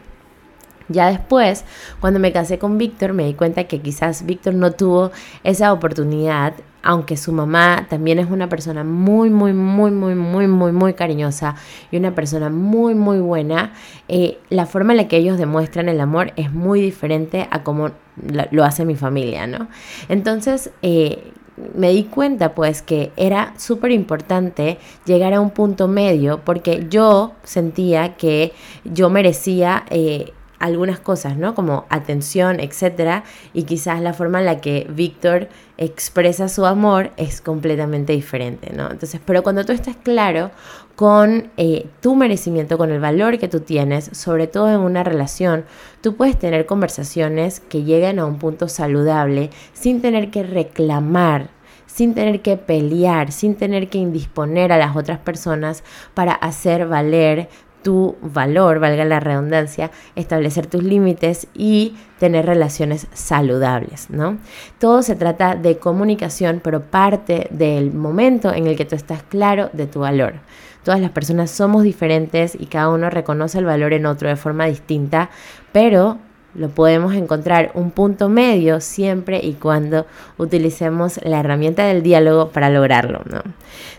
Ya 0.88 1.10
después, 1.10 1.66
cuando 2.00 2.20
me 2.20 2.32
casé 2.32 2.60
con 2.60 2.78
Víctor, 2.78 3.14
me 3.14 3.26
di 3.26 3.34
cuenta 3.34 3.64
que 3.66 3.82
quizás 3.82 4.26
Víctor 4.26 4.54
no 4.54 4.72
tuvo 4.72 5.12
esa 5.44 5.74
oportunidad, 5.74 6.54
aunque 6.84 7.18
su 7.18 7.32
mamá 7.32 7.88
también 7.90 8.20
es 8.20 8.30
una 8.30 8.48
persona 8.48 8.84
muy, 8.84 9.32
muy, 9.32 9.54
muy, 9.54 9.90
muy, 9.90 10.14
muy, 10.14 10.48
muy, 10.48 10.72
muy 10.72 10.94
cariñosa 10.94 11.56
y 11.92 11.98
una 11.98 12.14
persona 12.14 12.50
muy, 12.52 12.94
muy 12.94 13.20
buena, 13.20 13.74
eh, 14.08 14.38
la 14.50 14.68
forma 14.68 14.94
en 14.94 14.98
la 14.98 15.08
que 15.08 15.18
ellos 15.18 15.40
demuestran 15.40 15.90
el 15.90 16.00
amor 16.00 16.34
es 16.36 16.54
muy 16.54 16.82
diferente 16.82 17.48
a 17.50 17.64
como 17.64 17.92
lo 18.52 18.64
hace 18.64 18.86
mi 18.86 18.96
familia, 18.96 19.48
¿no? 19.48 19.68
Entonces, 20.08 20.70
eh, 20.84 21.32
me 21.74 21.90
di 21.90 22.04
cuenta 22.04 22.54
pues 22.54 22.82
que 22.82 23.12
era 23.16 23.54
súper 23.58 23.92
importante 23.92 24.78
llegar 25.06 25.34
a 25.34 25.42
un 25.42 25.52
punto 25.52 25.88
medio 25.88 26.42
porque 26.44 26.86
yo 26.90 27.34
sentía 27.44 28.16
que 28.16 28.54
yo 28.84 29.10
merecía 29.10 29.86
eh, 29.90 30.34
algunas 30.60 31.00
cosas, 31.00 31.38
¿no? 31.38 31.56
Como 31.56 31.86
atención, 31.90 32.60
etcétera, 32.60 33.24
y 33.54 33.64
quizás 33.64 34.02
la 34.02 34.14
forma 34.14 34.40
en 34.40 34.46
la 34.46 34.62
que 34.62 34.88
Víctor 34.90 35.50
expresa 35.78 36.48
su 36.48 36.66
amor 36.66 37.12
es 37.18 37.42
completamente 37.42 38.14
diferente, 38.14 38.72
¿no? 38.74 38.90
Entonces, 38.92 39.20
pero 39.26 39.44
cuando 39.44 39.66
tú 39.66 39.74
estás 39.74 39.96
claro 39.98 40.52
con 40.96 41.52
eh, 41.58 41.88
tu 42.02 42.16
merecimiento, 42.16 42.78
con 42.78 42.92
el 42.92 43.00
valor 43.00 43.38
que 43.38 43.48
tú 43.48 43.60
tienes, 43.60 44.10
sobre 44.14 44.48
todo 44.48 44.70
en 44.70 44.80
una 44.80 45.04
relación, 45.04 45.66
tú 46.02 46.16
puedes 46.16 46.40
tener 46.40 46.66
conversaciones 46.66 47.60
que 47.60 47.84
lleguen 47.84 48.20
a 48.20 48.26
un 48.26 48.40
punto 48.40 48.70
saludable 48.70 49.50
sin 49.74 50.02
tener 50.02 50.32
que 50.32 50.44
reclamar 50.44 51.50
sin 51.96 52.14
tener 52.14 52.42
que 52.42 52.58
pelear, 52.58 53.32
sin 53.32 53.56
tener 53.56 53.88
que 53.88 53.98
indisponer 53.98 54.74
a 54.74 54.78
las 54.78 54.98
otras 54.98 55.18
personas 55.18 55.82
para 56.14 56.34
hacer 56.34 56.88
valer 56.88 57.48
tu 57.86 58.16
valor, 58.20 58.80
valga 58.80 59.06
la 59.06 59.20
redundancia, 59.20 59.92
establecer 60.16 60.66
tus 60.66 60.84
límites 60.84 61.48
y 61.54 61.96
tener 62.18 62.48
relaciones 62.48 63.06
saludables, 63.14 64.10
¿no? 64.10 64.40
Todo 64.80 65.04
se 65.04 65.16
trata 65.16 65.54
de 65.54 65.78
comunicación, 65.78 66.62
pero 66.64 66.82
parte 66.82 67.48
del 67.52 67.94
momento 67.94 68.52
en 68.52 68.66
el 68.66 68.76
que 68.76 68.86
tú 68.86 68.96
estás 68.96 69.22
claro 69.22 69.70
de 69.72 69.86
tu 69.86 70.00
valor. 70.00 70.34
Todas 70.84 71.00
las 71.00 71.12
personas 71.12 71.52
somos 71.52 71.84
diferentes 71.84 72.58
y 72.60 72.66
cada 72.66 72.90
uno 72.90 73.12
reconoce 73.12 73.60
el 73.60 73.66
valor 73.66 73.94
en 73.94 74.08
otro 74.08 74.30
de 74.30 74.36
forma 74.36 74.66
distinta, 74.66 75.30
pero 75.72 76.18
lo 76.56 76.70
podemos 76.70 77.14
encontrar 77.14 77.70
un 77.76 77.92
punto 77.92 78.30
medio 78.30 78.82
siempre 78.82 79.42
y 79.44 79.54
cuando 79.54 80.08
utilicemos 80.40 81.20
la 81.24 81.42
herramienta 81.42 81.84
del 81.86 82.02
diálogo 82.02 82.50
para 82.50 82.72
lograrlo, 82.72 83.22
¿no? 83.30 83.44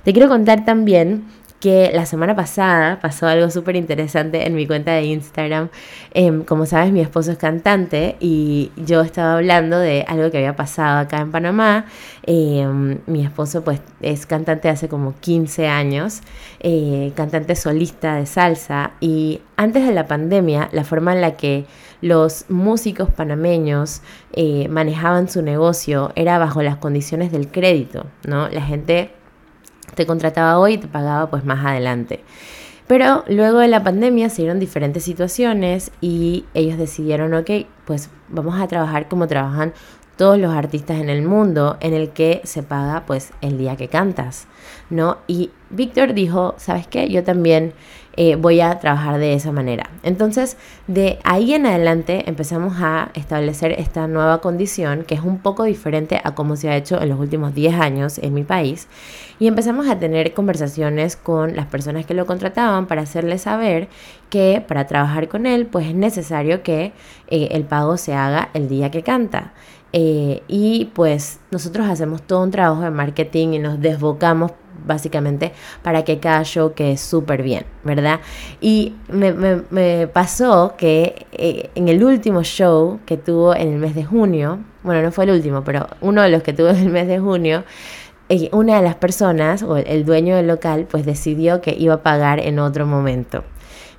Te 0.03 0.13
quiero 0.13 0.29
contar 0.29 0.65
también 0.65 1.27
que 1.61 1.91
la 1.95 2.05
semana 2.07 2.37
pasada 2.37 3.01
pasó 3.01 3.27
algo 3.27 3.51
súper 3.51 3.77
interesante 3.77 4.47
en 4.47 4.55
mi 4.55 4.67
cuenta 4.67 4.93
de 4.93 5.05
Instagram. 5.05 5.69
Em, 6.13 6.45
como 6.45 6.67
sabes, 6.67 6.93
mi 6.93 7.01
esposo 7.01 7.33
es 7.33 7.39
cantante 7.39 8.17
y 8.21 8.71
yo 8.77 9.01
estaba 9.01 9.35
hablando 9.35 9.79
de 9.79 10.05
algo 10.07 10.31
que 10.31 10.39
había 10.39 10.55
pasado 10.57 10.99
acá 10.99 11.19
en 11.19 11.33
Panamá. 11.33 11.87
Em, 12.25 12.99
mi 13.07 13.25
esposo 13.25 13.65
pues 13.65 13.81
es 14.01 14.27
cantante 14.27 14.69
hace 14.69 14.89
como 14.89 15.15
15 15.21 15.69
años, 15.69 16.21
eh, 16.61 17.13
cantante 17.17 17.57
solista 17.57 18.17
de 18.17 18.27
salsa 18.27 18.93
y 19.01 19.41
antes 19.57 19.87
de 19.87 19.95
la 19.95 20.07
pandemia 20.07 20.69
la 20.73 20.85
forma 20.85 21.15
en 21.15 21.21
la 21.21 21.37
que 21.37 21.67
los 22.03 22.45
músicos 22.51 23.11
panameños 23.11 24.03
eh, 24.33 24.69
manejaban 24.69 25.29
su 25.29 25.43
negocio 25.43 26.13
era 26.15 26.39
bajo 26.39 26.63
las 26.63 26.77
condiciones 26.77 27.33
del 27.33 27.49
crédito, 27.49 28.07
¿no? 28.27 28.49
La 28.49 28.63
gente 28.63 29.11
te 29.97 30.07
contrataba 30.07 30.59
hoy 30.59 30.75
y 30.75 30.79
te 30.79 30.87
pagaba 30.87 31.29
pues 31.29 31.45
más 31.45 31.65
adelante. 31.67 32.23
Pero 32.87 33.25
luego 33.27 33.59
de 33.59 33.67
la 33.67 33.83
pandemia 33.83 34.29
se 34.29 34.43
dieron 34.43 34.61
diferentes 34.61 35.03
situaciones 35.03 35.91
y 36.01 36.45
ellos 36.55 36.79
decidieron, 36.79 37.35
ok, 37.35 37.51
pues 37.85 38.11
vamos 38.29 38.61
a 38.61 38.69
trabajar 38.69 39.09
como 39.09 39.27
trabajan 39.27 39.73
todos 40.17 40.39
los 40.39 40.55
artistas 40.55 41.01
en 41.01 41.11
el 41.11 41.23
mundo, 41.23 41.77
en 41.81 41.93
el 41.93 42.11
que 42.11 42.41
se 42.45 42.63
paga 42.63 43.05
pues 43.05 43.33
el 43.41 43.59
día 43.59 43.77
que 43.77 43.89
cantas, 43.89 44.47
¿no? 44.89 45.19
Y 45.27 45.51
Víctor 45.71 46.15
dijo, 46.15 46.55
¿sabes 46.59 46.87
qué? 46.87 47.09
Yo 47.09 47.25
también 47.25 47.75
eh, 48.17 48.37
voy 48.37 48.61
a 48.61 48.79
trabajar 48.79 49.19
de 49.19 49.35
esa 49.35 49.53
manera. 49.53 49.91
Entonces, 50.03 50.57
de 50.87 51.19
ahí 51.25 51.53
en 51.55 51.67
adelante 51.67 52.25
empezamos 52.29 52.75
a 52.79 53.11
establecer 53.15 53.73
esta 53.73 54.09
nueva 54.09 54.41
condición 54.41 55.05
que 55.05 55.15
es 55.15 55.21
un 55.21 55.39
poco 55.39 55.65
diferente 55.65 56.21
a 56.23 56.35
cómo 56.35 56.57
se 56.57 56.69
ha 56.69 56.77
hecho 56.77 57.01
en 57.01 57.11
los 57.11 57.21
últimos 57.21 57.55
10 57.55 57.75
años 57.75 58.19
en 58.19 58.35
mi 58.35 58.43
país. 58.43 58.89
Y 59.39 59.49
empezamos 59.49 59.89
a 59.89 59.99
tener 59.99 60.33
conversaciones 60.33 61.17
con 61.17 61.57
las 61.57 61.67
personas 61.67 62.07
que 62.07 62.15
lo 62.15 62.25
contrataban 62.25 62.87
para 62.87 63.03
hacerles 63.03 63.43
saber 63.43 63.89
que 64.31 64.65
para 64.67 64.87
trabajar 64.87 65.29
con 65.29 65.45
él, 65.47 65.67
pues 65.67 65.87
es 65.87 65.95
necesario 65.95 66.63
que 66.63 66.93
eh, 67.29 67.49
el 67.51 67.65
pago 67.65 67.97
se 67.97 68.15
haga 68.15 68.49
el 68.55 68.69
día 68.69 68.91
que 68.91 69.03
canta. 69.03 69.53
Eh, 69.93 70.43
y 70.49 70.87
pues 70.95 71.41
nosotros 71.51 71.87
hacemos 71.87 72.23
todo 72.23 72.43
un 72.43 72.51
trabajo 72.51 72.83
de 72.83 72.91
marketing 72.91 73.49
y 73.55 73.59
nos 73.59 73.81
desbocamos 73.81 74.53
básicamente 74.87 75.53
para 75.83 76.05
que 76.05 76.19
cada 76.19 76.43
show 76.45 76.73
quede 76.75 76.97
súper 76.97 77.43
bien, 77.43 77.65
¿verdad? 77.85 78.21
Y 78.61 78.95
me, 79.09 80.07
pasó 80.07 80.75
que 80.79 81.27
eh, 81.33 81.71
en 81.75 81.89
el 81.89 82.03
último 82.03 82.43
show 82.43 83.01
que 83.05 83.17
tuvo 83.17 83.55
en 83.55 83.73
el 83.73 83.79
mes 83.79 83.95
de 83.95 84.05
junio, 84.05 84.61
bueno, 84.83 85.03
no 85.03 85.13
fue 85.13 85.25
el 85.25 85.31
último, 85.31 85.65
pero 85.65 85.89
uno 86.01 86.23
de 86.23 86.29
los 86.29 86.43
que 86.43 86.53
tuvo 86.53 86.69
en 86.69 86.77
el 86.77 86.91
mes 86.91 87.09
de 87.09 87.19
junio, 87.19 87.65
eh, 88.29 88.49
una 88.53 88.77
de 88.77 88.83
las 88.83 88.97
personas 88.97 89.63
o 89.63 89.77
el 89.77 90.05
dueño 90.05 90.37
del 90.37 90.47
local 90.47 90.87
pues 90.91 91.05
decidió 91.05 91.61
que 91.61 91.75
iba 91.79 91.95
a 91.95 92.03
pagar 92.03 92.41
en 92.41 92.59
otro 92.59 92.87
momento. 92.87 93.45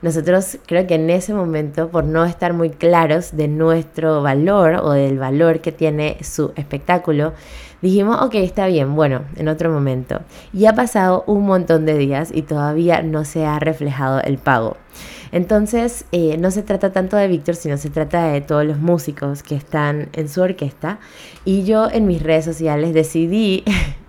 Nosotros 0.02 0.60
creo 0.68 0.86
que 0.86 0.96
en 0.96 1.10
ese 1.10 1.34
momento, 1.34 1.90
por 1.90 2.04
no 2.04 2.24
estar 2.26 2.54
muy 2.54 2.70
claros 2.70 3.36
de 3.36 3.48
nuestro 3.48 4.22
valor 4.22 4.76
o 4.76 4.92
del 4.92 5.18
valor 5.18 5.60
que 5.60 5.72
tiene 5.72 6.18
su 6.22 6.52
espectáculo, 6.56 7.34
dijimos, 7.82 8.22
ok, 8.22 8.36
está 8.36 8.68
bien, 8.68 8.96
bueno, 8.96 9.22
en 9.36 9.48
otro 9.48 9.72
momento. 9.72 10.22
Y 10.54 10.66
ha 10.66 10.74
pasado 10.74 11.24
un 11.28 11.46
montón 11.46 11.86
de 11.86 11.98
días 11.98 12.32
y 12.34 12.42
todavía 12.42 13.02
no 13.02 13.26
se 13.26 13.46
ha 13.46 13.60
reflejado 13.60 14.22
el 14.22 14.38
pago. 14.38 14.78
Entonces, 15.32 16.06
eh, 16.12 16.38
no 16.38 16.52
se 16.52 16.64
trata 16.64 16.92
tanto 16.92 17.18
de 17.18 17.28
Víctor, 17.28 17.56
sino 17.56 17.78
se 17.78 17.90
trata 17.90 18.28
de 18.28 18.42
todos 18.42 18.66
los 18.66 18.80
músicos 18.80 19.44
que 19.44 19.56
están 19.56 20.10
en 20.14 20.30
su 20.30 20.42
orquesta. 20.42 21.00
Y 21.46 21.64
yo 21.64 21.90
en 21.92 22.08
mis 22.08 22.24
redes 22.24 22.46
sociales 22.46 22.94
decidí, 22.94 23.64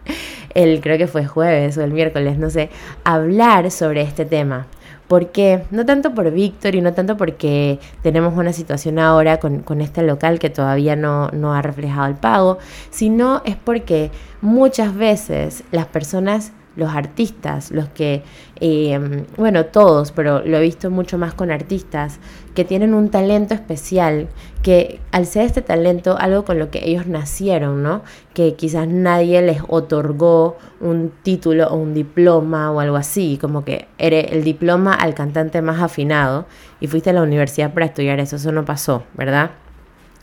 el 0.55 0.81
creo 0.81 0.99
que 0.99 1.07
fue 1.07 1.27
jueves 1.27 1.77
o 1.77 1.83
el 1.83 1.93
miércoles, 1.93 2.39
no 2.39 2.51
sé, 2.51 2.71
hablar 3.05 3.71
sobre 3.71 4.03
este 4.03 4.25
tema. 4.25 4.67
¿Por 5.09 5.29
qué? 5.29 5.65
No 5.71 5.87
tanto 5.87 6.15
por 6.15 6.31
Víctor 6.31 6.75
y 6.75 6.83
no 6.83 6.93
tanto 6.93 7.17
porque 7.17 7.81
tenemos 8.03 8.37
una 8.37 8.53
situación 8.53 8.99
ahora 8.99 9.41
con, 9.41 9.61
con 9.61 9.81
este 9.81 10.03
local 10.03 10.39
que 10.39 10.51
todavía 10.51 10.97
no, 10.97 11.31
no 11.31 11.55
ha 11.55 11.63
reflejado 11.63 12.07
el 12.09 12.15
pago, 12.15 12.59
sino 12.91 13.41
es 13.47 13.57
porque 13.57 14.11
muchas 14.43 14.95
veces 14.95 15.65
las 15.73 15.87
personas 15.87 16.53
los 16.79 16.95
artistas, 16.95 17.73
los 17.73 17.89
que, 17.89 18.23
eh, 18.61 19.25
bueno, 19.37 19.67
todos, 19.67 20.13
pero 20.13 20.45
lo 20.45 20.57
he 20.59 20.63
visto 20.63 20.91
mucho 20.91 21.19
más 21.19 21.35
con 21.35 21.51
artistas, 21.51 22.21
que 22.55 22.65
tienen 22.65 22.95
un 22.95 23.11
talento 23.11 23.53
especial, 23.53 24.29
que 24.63 25.01
al 25.11 25.27
ser 25.27 25.45
este 25.45 25.61
talento 25.61 26.17
algo 26.17 26.45
con 26.45 26.59
lo 26.59 26.71
que 26.71 26.89
ellos 26.89 27.09
nacieron, 27.09 27.83
¿no? 27.83 28.03
Que 28.33 28.55
quizás 28.55 28.87
nadie 28.87 29.43
les 29.43 29.61
otorgó 29.67 30.57
un 30.81 31.13
título 31.23 31.67
o 31.67 31.75
un 31.75 31.95
diploma 31.95 32.71
o 32.71 32.79
algo 32.79 32.97
así, 32.97 33.39
como 33.41 33.65
que 33.65 33.89
eres 33.99 34.31
el 34.31 34.45
diploma 34.45 34.95
al 34.95 35.15
cantante 35.15 35.61
más 35.61 35.83
afinado 35.83 36.47
y 36.81 36.87
fuiste 36.87 37.11
a 37.11 37.13
la 37.13 37.23
universidad 37.23 37.75
para 37.75 37.87
estudiar 37.87 38.21
eso, 38.21 38.37
eso 38.37 38.53
no 38.53 38.65
pasó, 38.65 39.03
¿verdad? 39.15 39.51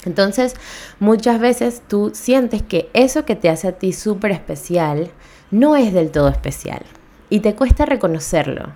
Entonces, 0.05 0.55
muchas 0.99 1.39
veces 1.39 1.81
tú 1.87 2.11
sientes 2.13 2.61
que 2.61 2.89
eso 2.93 3.25
que 3.25 3.35
te 3.35 3.49
hace 3.49 3.67
a 3.67 3.71
ti 3.73 3.91
súper 3.91 4.31
especial, 4.31 5.09
no 5.55 5.77
es 5.77 5.93
del 5.93 6.11
todo 6.11 6.27
especial. 6.27 6.81
y 7.27 7.39
te 7.39 7.55
cuesta 7.55 7.85
reconocerlo. 7.85 8.73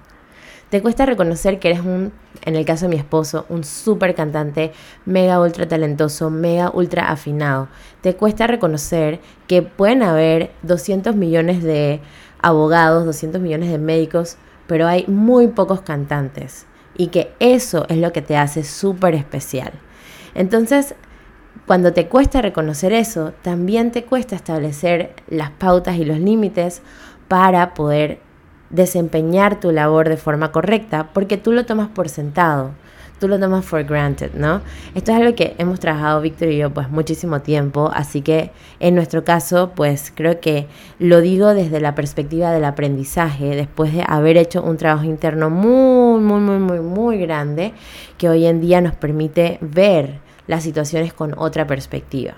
Te 0.69 0.81
cuesta 0.81 1.05
reconocer 1.05 1.59
que 1.59 1.69
eres 1.69 1.81
un, 1.81 2.12
en 2.45 2.55
el 2.55 2.65
caso 2.65 2.86
de 2.86 2.89
mi 2.89 2.95
esposo, 2.95 3.45
un 3.50 3.63
súper 3.63 4.15
cantante, 4.15 4.71
mega 5.05 5.39
ultra 5.39 5.67
talentoso, 5.67 6.29
mega 6.29 6.71
ultra 6.74 7.09
afinado. 7.12 7.67
Te 8.01 8.15
cuesta 8.15 8.48
reconocer 8.48 9.19
que 9.48 9.62
pueden 9.62 10.03
haber 10.03 10.51
200 10.63 11.15
millones 11.15 11.63
de 11.63 12.00
abogados, 12.41 13.05
200 13.05 13.41
millones 13.41 13.69
de 13.69 13.77
médicos, 13.77 14.38
pero 14.65 14.88
hay 14.88 15.05
muy 15.07 15.48
pocos 15.50 15.81
cantantes. 15.81 16.65
Y 16.98 17.07
que 17.07 17.33
eso 17.39 17.86
es 17.89 17.98
lo 17.98 18.13
que 18.13 18.21
te 18.21 18.38
hace 18.38 18.63
súper 18.63 19.15
especial. 19.15 19.74
Entonces, 20.33 20.95
cuando 21.65 21.93
te 21.93 22.07
cuesta 22.07 22.41
reconocer 22.41 22.93
eso, 22.93 23.33
también 23.41 23.91
te 23.91 24.03
cuesta 24.03 24.35
establecer 24.35 25.13
las 25.29 25.51
pautas 25.51 25.97
y 25.97 26.05
los 26.05 26.19
límites 26.19 26.81
para 27.27 27.73
poder 27.73 28.19
desempeñar 28.69 29.59
tu 29.59 29.71
labor 29.71 30.09
de 30.09 30.17
forma 30.17 30.51
correcta, 30.51 31.09
porque 31.13 31.37
tú 31.37 31.51
lo 31.51 31.65
tomas 31.65 31.89
por 31.89 32.09
sentado, 32.09 32.71
tú 33.19 33.27
lo 33.27 33.39
tomas 33.39 33.65
for 33.65 33.83
granted, 33.83 34.31
¿no? 34.33 34.61
Esto 34.95 35.11
es 35.11 35.17
algo 35.17 35.35
que 35.35 35.55
hemos 35.57 35.79
trabajado 35.79 36.21
Víctor 36.21 36.49
y 36.49 36.57
yo 36.57 36.73
pues 36.73 36.89
muchísimo 36.89 37.41
tiempo, 37.41 37.91
así 37.93 38.21
que 38.21 38.51
en 38.79 38.95
nuestro 38.95 39.23
caso 39.23 39.71
pues 39.75 40.11
creo 40.15 40.39
que 40.39 40.67
lo 40.99 41.21
digo 41.21 41.53
desde 41.53 41.81
la 41.81 41.95
perspectiva 41.95 42.51
del 42.51 42.65
aprendizaje, 42.65 43.55
después 43.55 43.93
de 43.93 44.03
haber 44.07 44.37
hecho 44.37 44.63
un 44.63 44.77
trabajo 44.77 45.03
interno 45.03 45.49
muy, 45.49 46.21
muy, 46.21 46.39
muy, 46.39 46.59
muy, 46.59 46.79
muy 46.79 47.17
grande, 47.19 47.73
que 48.17 48.29
hoy 48.29 48.45
en 48.45 48.61
día 48.61 48.81
nos 48.81 48.95
permite 48.95 49.57
ver 49.61 50.19
las 50.49 50.63
situaciones 50.63 51.13
con 51.13 51.37
otra 51.37 51.67
perspectiva. 51.67 52.33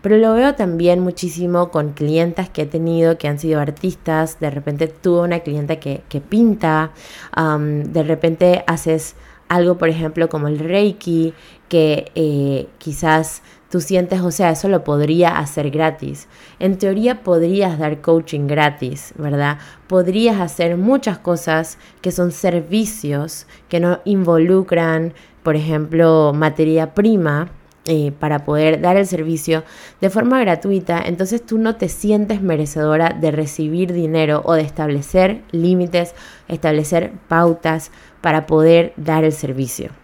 Pero 0.00 0.16
lo 0.16 0.32
veo 0.32 0.54
también 0.54 1.00
muchísimo 1.00 1.70
con 1.70 1.92
clientas 1.92 2.48
que 2.48 2.62
he 2.62 2.66
tenido 2.66 3.18
que 3.18 3.28
han 3.28 3.38
sido 3.38 3.60
artistas. 3.60 4.40
De 4.40 4.48
repente 4.48 4.88
tuve 4.88 5.20
una 5.20 5.40
clienta 5.40 5.76
que, 5.76 6.02
pinta, 6.26 6.92
de 7.36 8.02
repente 8.02 8.64
haces 8.66 9.14
algo, 9.48 9.76
por 9.76 9.90
ejemplo, 9.90 10.30
como 10.30 10.48
el 10.48 10.58
Reiki, 10.58 11.34
que 11.68 12.10
eh, 12.14 12.66
quizás 12.78 13.42
tú 13.70 13.80
sientes, 13.80 14.20
o 14.20 14.30
sea, 14.30 14.50
eso 14.50 14.68
lo 14.68 14.84
podría 14.84 15.38
hacer 15.38 15.70
gratis. 15.70 16.28
En 16.58 16.76
teoría 16.76 17.22
podrías 17.22 17.78
dar 17.78 18.00
coaching 18.00 18.46
gratis, 18.46 19.14
¿verdad? 19.16 19.58
Podrías 19.86 20.40
hacer 20.40 20.76
muchas 20.76 21.18
cosas 21.18 21.78
que 22.02 22.12
son 22.12 22.32
servicios, 22.32 23.46
que 23.68 23.80
no 23.80 24.00
involucran, 24.04 25.14
por 25.42 25.56
ejemplo, 25.56 26.32
materia 26.34 26.94
prima 26.94 27.50
eh, 27.86 28.12
para 28.18 28.44
poder 28.44 28.80
dar 28.82 28.96
el 28.96 29.06
servicio 29.06 29.64
de 30.02 30.10
forma 30.10 30.38
gratuita, 30.40 31.02
entonces 31.04 31.44
tú 31.44 31.56
no 31.56 31.76
te 31.76 31.88
sientes 31.88 32.42
merecedora 32.42 33.16
de 33.18 33.30
recibir 33.30 33.94
dinero 33.94 34.42
o 34.44 34.52
de 34.52 34.62
establecer 34.62 35.42
límites, 35.50 36.14
establecer 36.46 37.12
pautas 37.26 37.90
para 38.20 38.46
poder 38.46 38.92
dar 38.96 39.24
el 39.24 39.32
servicio. 39.32 39.99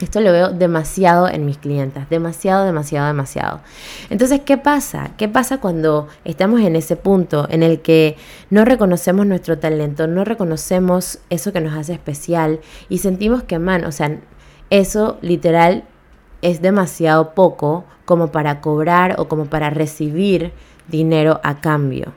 Esto 0.00 0.20
lo 0.20 0.30
veo 0.30 0.50
demasiado 0.50 1.28
en 1.28 1.44
mis 1.44 1.58
clientes, 1.58 2.08
demasiado, 2.08 2.64
demasiado, 2.64 3.08
demasiado. 3.08 3.60
Entonces, 4.10 4.40
¿qué 4.44 4.56
pasa? 4.56 5.10
¿Qué 5.16 5.28
pasa 5.28 5.58
cuando 5.58 6.06
estamos 6.24 6.60
en 6.60 6.76
ese 6.76 6.94
punto 6.94 7.48
en 7.50 7.64
el 7.64 7.80
que 7.80 8.16
no 8.48 8.64
reconocemos 8.64 9.26
nuestro 9.26 9.58
talento, 9.58 10.06
no 10.06 10.24
reconocemos 10.24 11.18
eso 11.30 11.52
que 11.52 11.60
nos 11.60 11.76
hace 11.76 11.94
especial 11.94 12.60
y 12.88 12.98
sentimos 12.98 13.42
que, 13.42 13.58
man, 13.58 13.84
o 13.84 13.90
sea, 13.90 14.20
eso 14.70 15.18
literal 15.20 15.82
es 16.42 16.62
demasiado 16.62 17.34
poco 17.34 17.84
como 18.04 18.30
para 18.30 18.60
cobrar 18.60 19.16
o 19.18 19.26
como 19.26 19.46
para 19.46 19.68
recibir 19.68 20.52
dinero 20.86 21.40
a 21.42 21.60
cambio. 21.60 22.12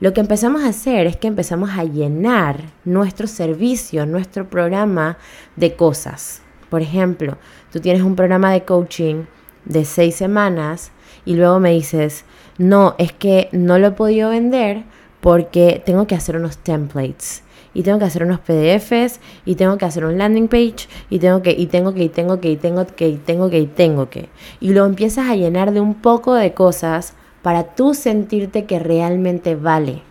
Lo 0.00 0.12
que 0.14 0.20
empezamos 0.20 0.64
a 0.64 0.68
hacer 0.68 1.06
es 1.06 1.16
que 1.16 1.28
empezamos 1.28 1.70
a 1.70 1.84
llenar 1.84 2.60
nuestro 2.84 3.26
servicio, 3.26 4.04
nuestro 4.04 4.48
programa 4.48 5.18
de 5.56 5.76
cosas. 5.76 6.42
Por 6.70 6.80
ejemplo, 6.80 7.36
tú 7.72 7.80
tienes 7.80 8.02
un 8.02 8.16
programa 8.16 8.52
de 8.52 8.64
coaching 8.64 9.24
de 9.66 9.84
seis 9.84 10.14
semanas 10.14 10.92
y 11.26 11.34
luego 11.34 11.60
me 11.60 11.72
dices, 11.72 12.24
no, 12.56 12.94
es 12.96 13.12
que 13.12 13.48
no 13.52 13.78
lo 13.78 13.88
he 13.88 13.92
podido 13.92 14.30
vender 14.30 14.84
porque 15.20 15.82
tengo 15.84 16.06
que 16.06 16.14
hacer 16.14 16.36
unos 16.36 16.56
templates 16.56 17.42
y 17.74 17.82
tengo 17.82 17.98
que 17.98 18.04
hacer 18.04 18.24
unos 18.24 18.40
PDFs 18.40 19.20
y 19.44 19.54
tengo 19.54 19.78
que 19.78 19.84
hacer 19.84 20.04
un 20.04 20.18
landing 20.18 20.48
page 20.48 20.88
y 21.08 21.18
tengo 21.18 21.42
que 21.42 21.52
y 21.52 21.66
tengo 21.66 21.94
que 21.94 22.04
y 22.04 22.08
tengo 22.08 22.40
que 22.40 22.50
y 22.50 22.56
tengo 22.56 22.86
que 22.86 23.08
y 23.08 23.16
tengo 23.16 23.50
que 23.50 23.58
y 23.58 23.66
tengo 23.66 24.10
que 24.10 24.28
y 24.60 24.72
lo 24.72 24.86
empiezas 24.86 25.28
a 25.28 25.36
llenar 25.36 25.72
de 25.72 25.80
un 25.80 25.94
poco 25.94 26.34
de 26.34 26.54
cosas 26.54 27.14
para 27.42 27.74
tú 27.74 27.94
sentirte 27.94 28.64
que 28.64 28.78
realmente 28.78 29.54
vale. 29.54 30.02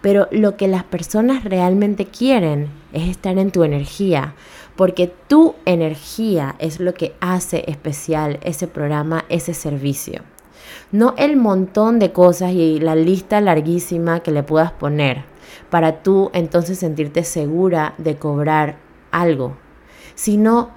Pero 0.00 0.26
lo 0.32 0.56
que 0.56 0.66
las 0.66 0.82
personas 0.82 1.44
realmente 1.44 2.06
quieren 2.06 2.68
es 2.92 3.08
estar 3.08 3.38
en 3.38 3.52
tu 3.52 3.62
energía, 3.62 4.34
porque 4.76 5.12
tu 5.28 5.54
energía 5.64 6.56
es 6.58 6.80
lo 6.80 6.94
que 6.94 7.14
hace 7.20 7.64
especial 7.66 8.38
ese 8.42 8.66
programa, 8.66 9.24
ese 9.28 9.54
servicio. 9.54 10.22
No 10.90 11.14
el 11.16 11.36
montón 11.36 11.98
de 11.98 12.12
cosas 12.12 12.52
y 12.52 12.80
la 12.80 12.94
lista 12.94 13.40
larguísima 13.40 14.20
que 14.20 14.30
le 14.30 14.42
puedas 14.42 14.72
poner 14.72 15.24
para 15.70 16.02
tú 16.02 16.30
entonces 16.32 16.78
sentirte 16.78 17.24
segura 17.24 17.94
de 17.98 18.16
cobrar 18.16 18.76
algo, 19.10 19.56
sino 20.14 20.70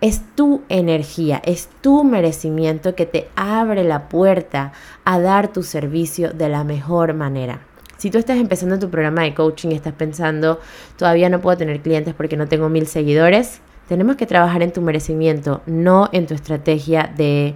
es 0.00 0.22
tu 0.34 0.62
energía, 0.68 1.40
es 1.44 1.68
tu 1.80 2.04
merecimiento 2.04 2.94
que 2.94 3.06
te 3.06 3.28
abre 3.36 3.84
la 3.84 4.08
puerta 4.08 4.72
a 5.04 5.18
dar 5.18 5.48
tu 5.48 5.62
servicio 5.62 6.32
de 6.32 6.48
la 6.48 6.64
mejor 6.64 7.14
manera. 7.14 7.60
Si 7.96 8.10
tú 8.10 8.18
estás 8.18 8.38
empezando 8.38 8.78
tu 8.78 8.90
programa 8.90 9.22
de 9.22 9.34
coaching 9.34 9.70
y 9.70 9.74
estás 9.74 9.94
pensando, 9.94 10.60
todavía 10.96 11.28
no 11.28 11.40
puedo 11.40 11.56
tener 11.56 11.80
clientes 11.80 12.14
porque 12.14 12.36
no 12.36 12.48
tengo 12.48 12.68
mil 12.68 12.86
seguidores, 12.86 13.60
tenemos 13.88 14.16
que 14.16 14.26
trabajar 14.26 14.62
en 14.62 14.72
tu 14.72 14.80
merecimiento, 14.80 15.62
no 15.66 16.08
en 16.12 16.26
tu 16.26 16.34
estrategia 16.34 17.12
de 17.16 17.54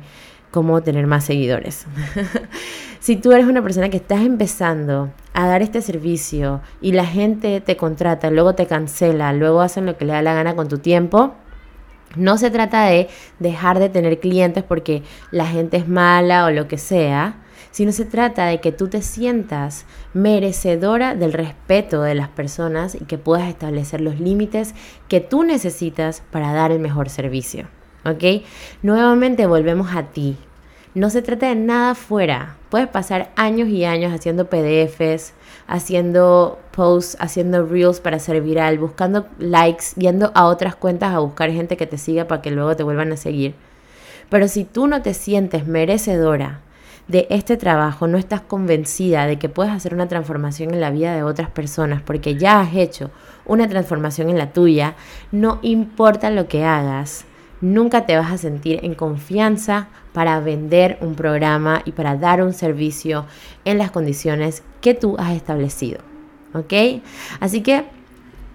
cómo 0.50 0.82
tener 0.82 1.06
más 1.06 1.24
seguidores. 1.24 1.86
si 3.00 3.16
tú 3.16 3.32
eres 3.32 3.46
una 3.46 3.62
persona 3.62 3.88
que 3.88 3.96
estás 3.96 4.20
empezando 4.20 5.10
a 5.34 5.46
dar 5.46 5.62
este 5.62 5.82
servicio 5.82 6.60
y 6.80 6.92
la 6.92 7.04
gente 7.04 7.60
te 7.60 7.76
contrata, 7.76 8.30
luego 8.30 8.54
te 8.54 8.66
cancela, 8.66 9.32
luego 9.32 9.60
hacen 9.60 9.86
lo 9.86 9.96
que 9.96 10.04
le 10.04 10.12
da 10.12 10.22
la 10.22 10.34
gana 10.34 10.54
con 10.54 10.68
tu 10.68 10.78
tiempo, 10.78 11.34
no 12.16 12.38
se 12.38 12.50
trata 12.50 12.86
de 12.86 13.08
dejar 13.38 13.78
de 13.78 13.88
tener 13.88 14.18
clientes 14.18 14.64
porque 14.64 15.02
la 15.30 15.46
gente 15.46 15.76
es 15.76 15.88
mala 15.88 16.46
o 16.46 16.50
lo 16.50 16.66
que 16.66 16.78
sea, 16.78 17.36
sino 17.70 17.92
se 17.92 18.04
trata 18.04 18.46
de 18.46 18.60
que 18.60 18.72
tú 18.72 18.88
te 18.88 19.02
sientas 19.02 19.84
merecedora 20.14 21.14
del 21.14 21.32
respeto 21.32 22.02
de 22.02 22.14
las 22.14 22.28
personas 22.28 22.94
y 22.94 23.04
que 23.04 23.18
puedas 23.18 23.48
establecer 23.48 24.00
los 24.00 24.20
límites 24.20 24.74
que 25.08 25.20
tú 25.20 25.42
necesitas 25.42 26.22
para 26.30 26.52
dar 26.52 26.72
el 26.72 26.80
mejor 26.80 27.10
servicio. 27.10 27.68
¿Ok? 28.04 28.44
Nuevamente 28.82 29.46
volvemos 29.46 29.94
a 29.94 30.04
ti. 30.04 30.36
No 30.94 31.10
se 31.10 31.22
trata 31.22 31.48
de 31.48 31.54
nada 31.54 31.94
fuera. 31.94 32.56
Puedes 32.70 32.88
pasar 32.88 33.30
años 33.36 33.68
y 33.68 33.84
años 33.84 34.12
haciendo 34.12 34.48
PDFs, 34.48 35.34
haciendo 35.66 36.58
posts, 36.72 37.16
haciendo 37.20 37.66
reels 37.66 38.00
para 38.00 38.18
ser 38.18 38.40
viral, 38.40 38.78
buscando 38.78 39.26
likes, 39.38 39.86
yendo 39.96 40.32
a 40.34 40.46
otras 40.46 40.74
cuentas 40.74 41.14
a 41.14 41.18
buscar 41.18 41.50
gente 41.50 41.76
que 41.76 41.86
te 41.86 41.98
siga 41.98 42.26
para 42.26 42.42
que 42.42 42.50
luego 42.50 42.74
te 42.74 42.82
vuelvan 42.82 43.12
a 43.12 43.16
seguir. 43.16 43.54
Pero 44.30 44.48
si 44.48 44.64
tú 44.64 44.86
no 44.86 45.02
te 45.02 45.14
sientes 45.14 45.66
merecedora 45.66 46.60
de 47.08 47.26
este 47.30 47.56
trabajo, 47.56 48.06
no 48.06 48.18
estás 48.18 48.42
convencida 48.42 49.26
de 49.26 49.38
que 49.38 49.48
puedes 49.48 49.72
hacer 49.72 49.94
una 49.94 50.08
transformación 50.08 50.74
en 50.74 50.80
la 50.80 50.90
vida 50.90 51.14
de 51.14 51.22
otras 51.22 51.50
personas 51.50 52.02
porque 52.02 52.36
ya 52.36 52.60
has 52.60 52.74
hecho 52.74 53.10
una 53.46 53.66
transformación 53.66 54.28
en 54.28 54.36
la 54.36 54.52
tuya, 54.52 54.94
no 55.32 55.58
importa 55.62 56.30
lo 56.30 56.48
que 56.48 56.64
hagas, 56.64 57.24
nunca 57.62 58.04
te 58.04 58.16
vas 58.16 58.30
a 58.30 58.38
sentir 58.38 58.80
en 58.82 58.94
confianza 58.94 59.88
para 60.12 60.38
vender 60.40 60.98
un 61.00 61.14
programa 61.14 61.80
y 61.86 61.92
para 61.92 62.16
dar 62.16 62.42
un 62.42 62.52
servicio 62.52 63.24
en 63.64 63.78
las 63.78 63.90
condiciones 63.90 64.62
que 64.82 64.94
tú 64.94 65.16
has 65.18 65.34
establecido. 65.34 66.00
¿Ok? 66.54 67.02
Así 67.40 67.62
que 67.62 67.84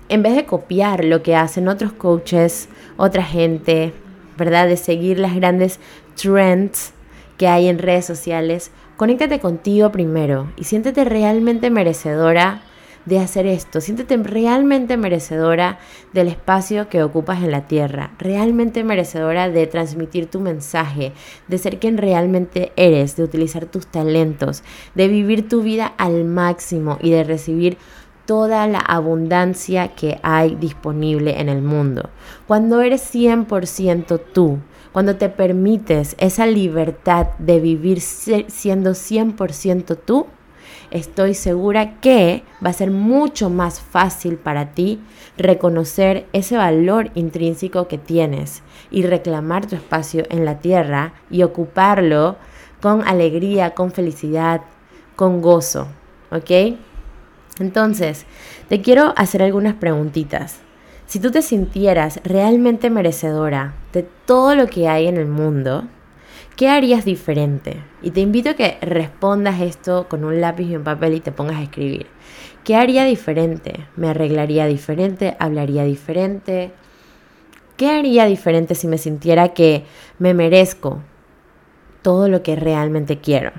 en 0.10 0.22
vez 0.22 0.36
de 0.36 0.46
copiar 0.46 1.04
lo 1.06 1.24
que 1.24 1.36
hacen 1.36 1.68
otros 1.68 1.92
coaches, 1.92 2.70
otra 2.98 3.24
gente, 3.24 3.94
¿verdad? 4.38 4.68
De 4.68 4.78
seguir 4.78 5.18
las 5.18 5.36
grandes 5.36 5.80
trends 6.16 6.94
que 7.38 7.48
hay 7.48 7.68
en 7.68 7.80
redes 7.80 8.06
sociales, 8.06 8.72
conéctate 8.98 9.40
contigo 9.40 9.92
primero 9.92 10.52
y 10.56 10.66
siéntete 10.66 11.04
realmente 11.04 11.70
merecedora 11.70 12.62
de 13.06 13.20
hacer 13.20 13.46
esto. 13.46 13.82
Siéntete 13.82 14.16
realmente 14.18 14.98
merecedora 14.98 15.80
del 16.14 16.28
espacio 16.28 16.90
que 16.90 17.04
ocupas 17.04 17.44
en 17.44 17.52
la 17.52 17.68
tierra, 17.68 18.12
realmente 18.18 18.84
merecedora 18.84 19.50
de 19.50 19.68
transmitir 19.68 20.28
tu 20.28 20.40
mensaje, 20.40 21.12
de 21.48 21.58
ser 21.58 21.80
quien 21.80 21.98
realmente 21.98 22.72
eres, 22.76 23.16
de 23.16 23.24
utilizar 23.24 23.66
tus 23.66 23.88
talentos, 23.88 24.64
de 24.96 25.08
vivir 25.08 25.48
tu 25.50 25.62
vida 25.62 25.94
al 25.98 26.24
máximo 26.24 26.98
y 27.02 27.12
de 27.12 27.24
recibir 27.24 27.78
toda 28.26 28.68
la 28.68 28.80
abundancia 28.80 29.90
que 29.90 30.20
hay 30.24 30.56
disponible 30.56 31.42
en 31.42 31.50
el 31.50 31.62
mundo. 31.62 32.10
Cuando 32.48 32.82
eres 32.82 33.14
100% 33.14 34.22
tú, 34.34 34.60
cuando 34.94 35.16
te 35.16 35.28
permites 35.28 36.16
esa 36.20 36.46
libertad 36.46 37.28
de 37.40 37.60
vivir 37.60 38.00
siendo 38.00 38.92
100% 38.92 39.98
tú, 40.06 40.28
estoy 40.92 41.34
segura 41.34 42.00
que 42.00 42.44
va 42.64 42.70
a 42.70 42.74
ser 42.74 42.92
mucho 42.92 43.50
más 43.50 43.82
fácil 43.82 44.38
para 44.38 44.74
ti 44.74 45.00
reconocer 45.36 46.28
ese 46.32 46.58
valor 46.58 47.10
intrínseco 47.16 47.88
que 47.88 47.98
tienes 47.98 48.62
y 48.92 49.02
reclamar 49.02 49.66
tu 49.66 49.76
espacio 49.76 50.26
en 50.30 50.46
la 50.46 50.60
tierra 50.60 51.14
y 51.32 51.42
ocuparlo 51.42 52.38
con 52.80 53.02
alegría, 53.08 53.72
con 53.72 53.92
felicidad, 53.92 54.62
con 55.16 55.42
gozo. 55.42 55.88
¿Ok? 56.32 56.78
Entonces, 57.60 58.26
te 58.70 58.82
quiero 58.82 59.14
hacer 59.18 59.42
algunas 59.42 59.74
preguntitas. 59.74 60.60
Si 61.14 61.20
tú 61.20 61.30
te 61.30 61.44
sintieras 61.44 62.20
realmente 62.24 62.90
merecedora 62.90 63.76
de 63.94 64.02
todo 64.02 64.56
lo 64.56 64.66
que 64.66 64.90
hay 64.90 65.06
en 65.06 65.18
el 65.18 65.28
mundo, 65.28 65.84
¿qué 66.56 66.70
harías 66.70 67.06
diferente? 67.06 67.78
Y 68.02 68.10
te 68.10 68.22
invito 68.22 68.50
a 68.50 68.54
que 68.56 68.80
respondas 68.82 69.62
esto 69.62 70.08
con 70.10 70.24
un 70.26 70.42
lápiz 70.42 70.64
y 70.64 70.76
un 70.76 70.84
papel 70.84 71.14
y 71.14 71.20
te 71.20 71.32
pongas 71.32 71.58
a 71.58 71.62
escribir. 71.62 72.08
¿Qué 72.64 72.76
haría 72.76 73.04
diferente? 73.04 73.86
¿Me 73.96 74.10
arreglaría 74.10 74.66
diferente? 74.66 75.38
¿Hablaría 75.38 75.84
diferente? 75.84 76.72
¿Qué 77.78 77.92
haría 77.92 78.26
diferente 78.26 78.74
si 78.74 78.88
me 78.88 78.98
sintiera 78.98 79.50
que 79.50 79.86
me 80.18 80.34
merezco 80.34 81.04
todo 82.02 82.28
lo 82.28 82.42
que 82.42 82.56
realmente 82.56 83.20
quiero? 83.20 83.52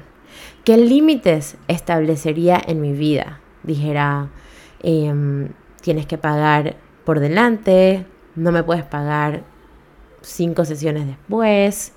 ¿Qué 0.65 0.77
límites 0.77 1.57
establecería 1.69 2.61
en 2.67 2.81
mi 2.81 2.95
vida? 2.95 3.39
Dijera, 3.63 4.31
em, 4.83 5.51
tienes 5.83 6.07
que 6.07 6.19
pagar 6.19 6.83
por 7.05 7.21
delante, 7.21 8.07
no 8.35 8.53
me 8.53 8.63
puedes 8.63 8.85
pagar 8.85 9.43
cinco 10.23 10.65
sesiones 10.65 11.07
después, 11.07 11.93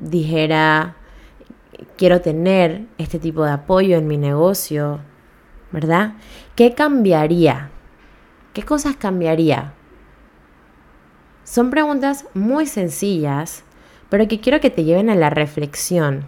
dijera, 0.00 0.96
quiero 1.96 2.20
tener 2.20 2.86
este 2.98 3.18
tipo 3.18 3.44
de 3.44 3.52
apoyo 3.52 3.96
en 3.96 4.08
mi 4.08 4.18
negocio, 4.18 5.00
¿verdad? 5.70 6.14
¿Qué 6.56 6.74
cambiaría? 6.74 7.70
¿Qué 8.52 8.64
cosas 8.64 8.96
cambiaría? 8.96 9.74
Son 11.44 11.70
preguntas 11.70 12.26
muy 12.34 12.66
sencillas, 12.66 13.64
pero 14.08 14.26
que 14.26 14.40
quiero 14.40 14.60
que 14.60 14.70
te 14.70 14.82
lleven 14.84 15.10
a 15.10 15.14
la 15.14 15.30
reflexión 15.30 16.24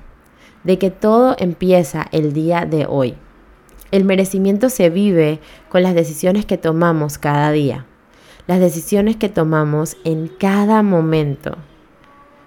de 0.63 0.79
que 0.79 0.91
todo 0.91 1.35
empieza 1.39 2.07
el 2.13 2.33
día 2.33 2.67
de 2.67 2.87
hoy. 2.89 3.17
El 3.93 4.07
merecimiento 4.07 4.71
se 4.71 4.89
vive 4.89 5.39
con 5.69 5.83
las 5.83 5.95
decisiones 5.95 6.47
que 6.47 6.57
tomamos 6.57 7.19
cada 7.19 7.53
día, 7.53 7.85
las 8.47 8.59
decisiones 8.59 9.17
que 9.17 9.29
tomamos 9.29 9.99
en 10.03 10.29
cada 10.29 10.83
momento, 10.83 11.59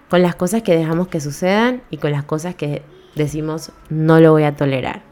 con 0.09 0.23
las 0.23 0.33
cosas 0.33 0.63
que 0.63 0.75
dejamos 0.75 1.07
que 1.07 1.21
sucedan 1.21 1.83
y 1.91 1.97
con 1.97 2.11
las 2.11 2.23
cosas 2.23 2.55
que 2.55 2.81
decimos 3.13 3.71
no 3.89 4.19
lo 4.19 4.31
voy 4.31 4.41
a 4.41 4.55
tolerar. 4.55 5.03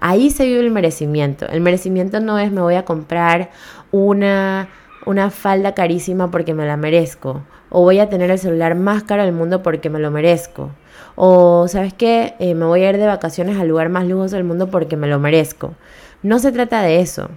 Ahí 0.00 0.30
se 0.30 0.46
vive 0.46 0.60
el 0.60 0.70
merecimiento. 0.70 1.46
El 1.46 1.60
merecimiento 1.60 2.20
no 2.20 2.38
es 2.38 2.50
me 2.50 2.62
voy 2.62 2.76
a 2.76 2.86
comprar 2.86 3.50
una, 3.92 4.70
una 5.04 5.30
falda 5.30 5.74
carísima 5.74 6.30
porque 6.30 6.54
me 6.54 6.64
la 6.64 6.78
merezco. 6.78 7.42
O 7.68 7.82
voy 7.82 7.98
a 7.98 8.08
tener 8.08 8.30
el 8.30 8.38
celular 8.38 8.76
más 8.76 9.02
caro 9.02 9.24
del 9.24 9.34
mundo 9.34 9.62
porque 9.62 9.90
me 9.90 9.98
lo 9.98 10.10
merezco. 10.10 10.70
O, 11.14 11.66
¿sabes 11.68 11.94
qué? 11.94 12.34
Eh, 12.38 12.54
me 12.54 12.66
voy 12.66 12.84
a 12.84 12.90
ir 12.90 12.98
de 12.98 13.06
vacaciones 13.06 13.58
al 13.58 13.68
lugar 13.68 13.88
más 13.88 14.06
lujoso 14.06 14.36
del 14.36 14.44
mundo 14.44 14.68
porque 14.70 14.96
me 14.96 15.08
lo 15.08 15.18
merezco. 15.18 15.74
No 16.22 16.38
se 16.38 16.52
trata 16.52 16.82
de 16.82 17.00
eso. 17.00 17.28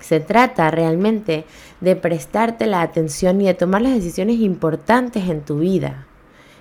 Se 0.00 0.20
trata 0.20 0.70
realmente 0.70 1.44
de 1.80 1.96
prestarte 1.96 2.66
la 2.66 2.82
atención 2.82 3.40
y 3.40 3.46
de 3.46 3.54
tomar 3.54 3.82
las 3.82 3.94
decisiones 3.94 4.36
importantes 4.40 5.28
en 5.28 5.40
tu 5.40 5.58
vida 5.58 6.06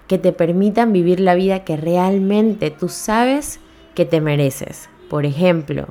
que 0.07 0.17
te 0.17 0.31
permitan 0.31 0.93
vivir 0.93 1.19
la 1.19 1.35
vida 1.35 1.63
que 1.63 1.77
realmente 1.77 2.71
tú 2.71 2.89
sabes 2.89 3.59
que 3.95 4.05
te 4.05 4.21
mereces. 4.21 4.89
Por 5.09 5.25
ejemplo, 5.25 5.87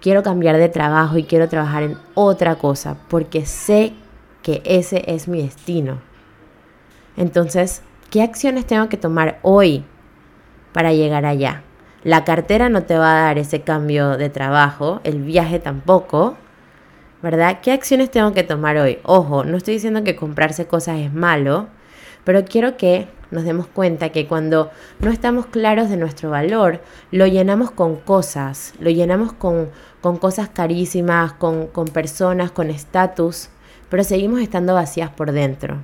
quiero 0.00 0.22
cambiar 0.22 0.58
de 0.58 0.68
trabajo 0.68 1.18
y 1.18 1.24
quiero 1.24 1.48
trabajar 1.48 1.82
en 1.82 1.98
otra 2.14 2.56
cosa 2.56 2.96
porque 3.08 3.46
sé 3.46 3.92
que 4.42 4.62
ese 4.64 5.02
es 5.06 5.28
mi 5.28 5.42
destino. 5.42 6.00
Entonces, 7.16 7.82
¿Qué 8.14 8.22
acciones 8.22 8.64
tengo 8.64 8.88
que 8.88 8.96
tomar 8.96 9.40
hoy 9.42 9.84
para 10.72 10.92
llegar 10.92 11.26
allá? 11.26 11.64
La 12.04 12.22
cartera 12.22 12.68
no 12.68 12.84
te 12.84 12.96
va 12.96 13.10
a 13.10 13.24
dar 13.24 13.38
ese 13.38 13.62
cambio 13.62 14.16
de 14.16 14.30
trabajo, 14.30 15.00
el 15.02 15.24
viaje 15.24 15.58
tampoco, 15.58 16.36
¿verdad? 17.24 17.58
¿Qué 17.60 17.72
acciones 17.72 18.12
tengo 18.12 18.32
que 18.32 18.44
tomar 18.44 18.76
hoy? 18.76 19.00
Ojo, 19.02 19.42
no 19.42 19.56
estoy 19.56 19.74
diciendo 19.74 20.04
que 20.04 20.14
comprarse 20.14 20.68
cosas 20.68 21.00
es 21.00 21.12
malo, 21.12 21.66
pero 22.22 22.44
quiero 22.44 22.76
que 22.76 23.08
nos 23.32 23.42
demos 23.42 23.66
cuenta 23.66 24.10
que 24.10 24.28
cuando 24.28 24.70
no 25.00 25.10
estamos 25.10 25.46
claros 25.46 25.90
de 25.90 25.96
nuestro 25.96 26.30
valor, 26.30 26.82
lo 27.10 27.26
llenamos 27.26 27.72
con 27.72 27.96
cosas, 27.96 28.74
lo 28.78 28.90
llenamos 28.90 29.32
con, 29.32 29.70
cosas 30.20 30.48
carísimas, 30.50 31.32
con 31.32 31.68
personas, 31.92 32.52
con 32.52 32.70
estatus, 32.70 33.48
pero 33.88 34.04
seguimos 34.04 34.40
estando 34.40 34.74
vacías 34.74 35.10
por 35.10 35.32
dentro. 35.32 35.78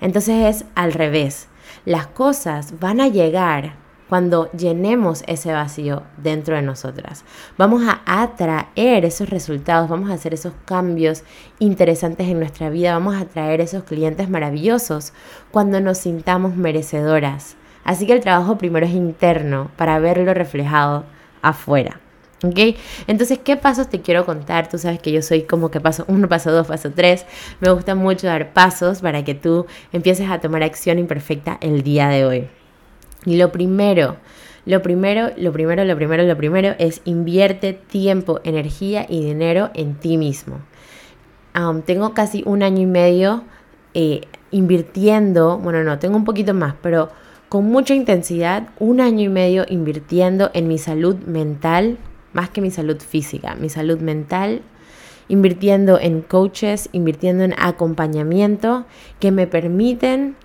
Entonces 0.00 0.56
es 0.56 0.64
al 0.74 0.92
revés. 0.92 1.46
Las 1.84 2.06
cosas 2.06 2.78
van 2.78 3.00
a 3.00 3.08
llegar 3.08 3.74
cuando 4.08 4.50
llenemos 4.52 5.24
ese 5.26 5.52
vacío 5.52 6.02
dentro 6.18 6.54
de 6.54 6.62
nosotras. 6.62 7.24
Vamos 7.58 7.82
a 7.86 8.02
atraer 8.04 9.04
esos 9.04 9.30
resultados, 9.30 9.88
vamos 9.88 10.10
a 10.10 10.14
hacer 10.14 10.34
esos 10.34 10.52
cambios 10.64 11.24
interesantes 11.58 12.28
en 12.28 12.38
nuestra 12.38 12.68
vida, 12.68 12.92
vamos 12.92 13.14
a 13.14 13.20
atraer 13.20 13.60
esos 13.62 13.84
clientes 13.84 14.28
maravillosos 14.28 15.12
cuando 15.50 15.80
nos 15.80 15.98
sintamos 15.98 16.54
merecedoras. 16.54 17.56
Así 17.84 18.06
que 18.06 18.12
el 18.12 18.20
trabajo 18.20 18.58
primero 18.58 18.86
es 18.86 18.92
interno 18.92 19.70
para 19.76 19.98
verlo 19.98 20.34
reflejado 20.34 21.04
afuera. 21.40 21.98
¿Ok? 22.42 22.76
Entonces, 23.06 23.38
¿qué 23.38 23.56
pasos 23.56 23.88
te 23.88 24.00
quiero 24.00 24.26
contar? 24.26 24.68
Tú 24.68 24.76
sabes 24.78 24.98
que 25.00 25.12
yo 25.12 25.22
soy 25.22 25.42
como 25.42 25.70
que 25.70 25.80
paso 25.80 26.04
uno, 26.08 26.28
paso 26.28 26.50
dos, 26.50 26.66
paso 26.66 26.90
tres. 26.90 27.24
Me 27.60 27.70
gusta 27.70 27.94
mucho 27.94 28.26
dar 28.26 28.52
pasos 28.52 29.00
para 29.00 29.24
que 29.24 29.34
tú 29.34 29.66
empieces 29.92 30.28
a 30.28 30.40
tomar 30.40 30.62
acción 30.62 30.98
imperfecta 30.98 31.58
el 31.60 31.82
día 31.82 32.08
de 32.08 32.24
hoy. 32.24 32.48
Y 33.24 33.36
lo 33.36 33.52
primero, 33.52 34.16
lo 34.66 34.82
primero, 34.82 35.30
lo 35.36 35.52
primero, 35.52 35.84
lo 35.84 35.96
primero, 35.96 36.24
lo 36.24 36.36
primero 36.36 36.74
es 36.78 37.00
invierte 37.04 37.72
tiempo, 37.72 38.40
energía 38.42 39.06
y 39.08 39.24
dinero 39.24 39.70
en 39.74 39.94
ti 39.94 40.16
mismo. 40.16 40.60
tengo 41.84 42.14
casi 42.14 42.42
un 42.44 42.62
año 42.62 42.82
y 42.82 42.86
medio 42.86 43.44
eh, 43.94 44.22
invirtiendo, 44.50 45.58
bueno, 45.58 45.84
no, 45.84 45.98
tengo 45.98 46.16
un 46.16 46.24
poquito 46.24 46.54
más, 46.54 46.74
pero 46.82 47.10
con 47.48 47.66
mucha 47.66 47.94
intensidad, 47.94 48.68
un 48.78 49.00
año 49.00 49.24
y 49.24 49.28
medio 49.28 49.64
invirtiendo 49.68 50.50
en 50.54 50.68
mi 50.68 50.78
salud 50.78 51.16
mental, 51.16 51.98
más 52.32 52.50
que 52.50 52.60
mi 52.60 52.70
salud 52.70 52.98
física, 53.00 53.54
mi 53.54 53.68
salud 53.68 53.98
mental, 54.00 54.62
invirtiendo 55.28 55.98
en 55.98 56.22
coaches, 56.22 56.88
invirtiendo 56.92 57.44
en 57.44 57.54
acompañamiento 57.58 58.86
que 59.20 59.30
me 59.32 59.46
permiten, 59.46 60.36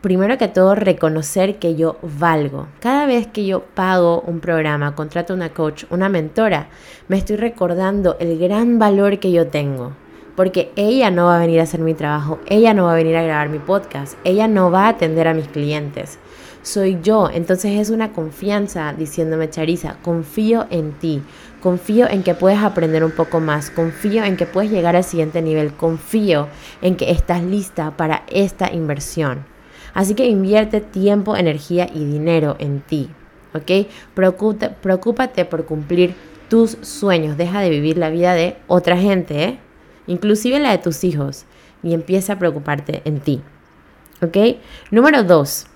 primero 0.00 0.38
que 0.38 0.48
todo, 0.48 0.74
reconocer 0.74 1.58
que 1.58 1.76
yo 1.76 1.98
valgo. 2.02 2.68
Cada 2.80 3.06
vez 3.06 3.26
que 3.26 3.46
yo 3.46 3.62
pago 3.74 4.20
un 4.20 4.40
programa, 4.40 4.94
contrato 4.94 5.34
una 5.34 5.50
coach, 5.50 5.84
una 5.90 6.08
mentora, 6.08 6.68
me 7.08 7.18
estoy 7.18 7.36
recordando 7.36 8.16
el 8.20 8.38
gran 8.38 8.78
valor 8.78 9.18
que 9.18 9.32
yo 9.32 9.48
tengo. 9.48 9.92
Porque 10.40 10.72
ella 10.74 11.10
no 11.10 11.26
va 11.26 11.36
a 11.36 11.40
venir 11.40 11.60
a 11.60 11.64
hacer 11.64 11.80
mi 11.80 11.92
trabajo, 11.92 12.38
ella 12.46 12.72
no 12.72 12.84
va 12.84 12.92
a 12.92 12.96
venir 12.96 13.14
a 13.14 13.22
grabar 13.22 13.50
mi 13.50 13.58
podcast, 13.58 14.16
ella 14.24 14.48
no 14.48 14.70
va 14.70 14.86
a 14.86 14.88
atender 14.88 15.28
a 15.28 15.34
mis 15.34 15.48
clientes 15.48 16.18
soy 16.62 16.98
yo. 17.02 17.28
Entonces 17.30 17.78
es 17.78 17.90
una 17.90 18.12
confianza 18.12 18.94
diciéndome, 18.96 19.50
Charisa, 19.50 19.98
confío 20.02 20.66
en 20.70 20.92
ti, 20.92 21.22
confío 21.60 22.08
en 22.08 22.22
que 22.22 22.34
puedes 22.34 22.58
aprender 22.60 23.04
un 23.04 23.10
poco 23.10 23.38
más, 23.40 23.70
confío 23.70 24.24
en 24.24 24.38
que 24.38 24.46
puedes 24.46 24.70
llegar 24.70 24.96
al 24.96 25.04
siguiente 25.04 25.42
nivel, 25.42 25.74
confío 25.74 26.48
en 26.80 26.96
que 26.96 27.10
estás 27.10 27.42
lista 27.42 27.96
para 27.98 28.22
esta 28.28 28.72
inversión. 28.72 29.44
Así 29.92 30.14
que 30.14 30.26
invierte 30.26 30.80
tiempo, 30.80 31.36
energía 31.36 31.86
y 31.92 32.06
dinero 32.06 32.56
en 32.60 32.80
ti, 32.80 33.10
¿ok? 33.52 33.86
Preocúpate, 34.14 34.70
preocúpate 34.70 35.44
por 35.44 35.66
cumplir 35.66 36.14
tus 36.48 36.78
sueños, 36.80 37.36
deja 37.36 37.60
de 37.60 37.70
vivir 37.70 37.98
la 37.98 38.10
vida 38.10 38.34
de 38.34 38.56
otra 38.68 38.96
gente, 38.96 39.44
¿eh? 39.44 39.58
Inclusive 40.10 40.58
la 40.58 40.72
de 40.72 40.78
tus 40.78 41.04
hijos, 41.04 41.46
y 41.82 41.94
empieza 41.94 42.34
a 42.34 42.38
preocuparte 42.38 43.00
en 43.04 43.20
ti. 43.20 43.40
¿Ok? 44.22 44.36
Número 44.90 45.22
dos, 45.22 45.66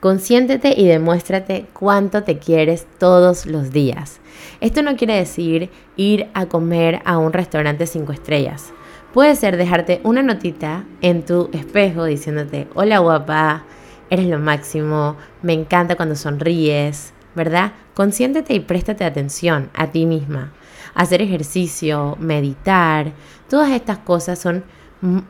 Consiéntete 0.00 0.72
y 0.80 0.86
demuéstrate 0.86 1.66
cuánto 1.74 2.22
te 2.22 2.38
quieres 2.38 2.86
todos 2.98 3.44
los 3.44 3.70
días. 3.70 4.18
Esto 4.62 4.82
no 4.82 4.96
quiere 4.96 5.16
decir 5.16 5.68
ir 5.96 6.28
a 6.32 6.46
comer 6.46 7.02
a 7.04 7.18
un 7.18 7.34
restaurante 7.34 7.86
cinco 7.86 8.12
estrellas. 8.12 8.72
Puede 9.12 9.36
ser 9.36 9.58
dejarte 9.58 10.00
una 10.02 10.22
notita 10.22 10.86
en 11.02 11.26
tu 11.26 11.50
espejo 11.52 12.06
diciéndote, 12.06 12.66
hola 12.74 13.00
guapa, 13.00 13.64
eres 14.08 14.26
lo 14.26 14.38
máximo, 14.38 15.16
me 15.42 15.52
encanta 15.52 15.96
cuando 15.96 16.16
sonríes, 16.16 17.12
¿verdad? 17.34 17.72
Consiéntete 17.92 18.54
y 18.54 18.60
préstate 18.60 19.04
atención 19.04 19.68
a 19.74 19.88
ti 19.88 20.06
misma. 20.06 20.50
Hacer 20.94 21.22
ejercicio, 21.22 22.16
meditar, 22.20 23.12
todas 23.48 23.70
estas 23.70 23.98
cosas 23.98 24.38
son 24.38 24.64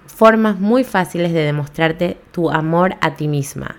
formas 0.07 0.59
muy 0.59 0.85
fáciles 0.85 1.33
de 1.33 1.45
demostrarte 1.45 2.17
tu 2.33 2.51
amor 2.51 2.97
a 3.01 3.15
ti 3.15 3.29
misma. 3.29 3.77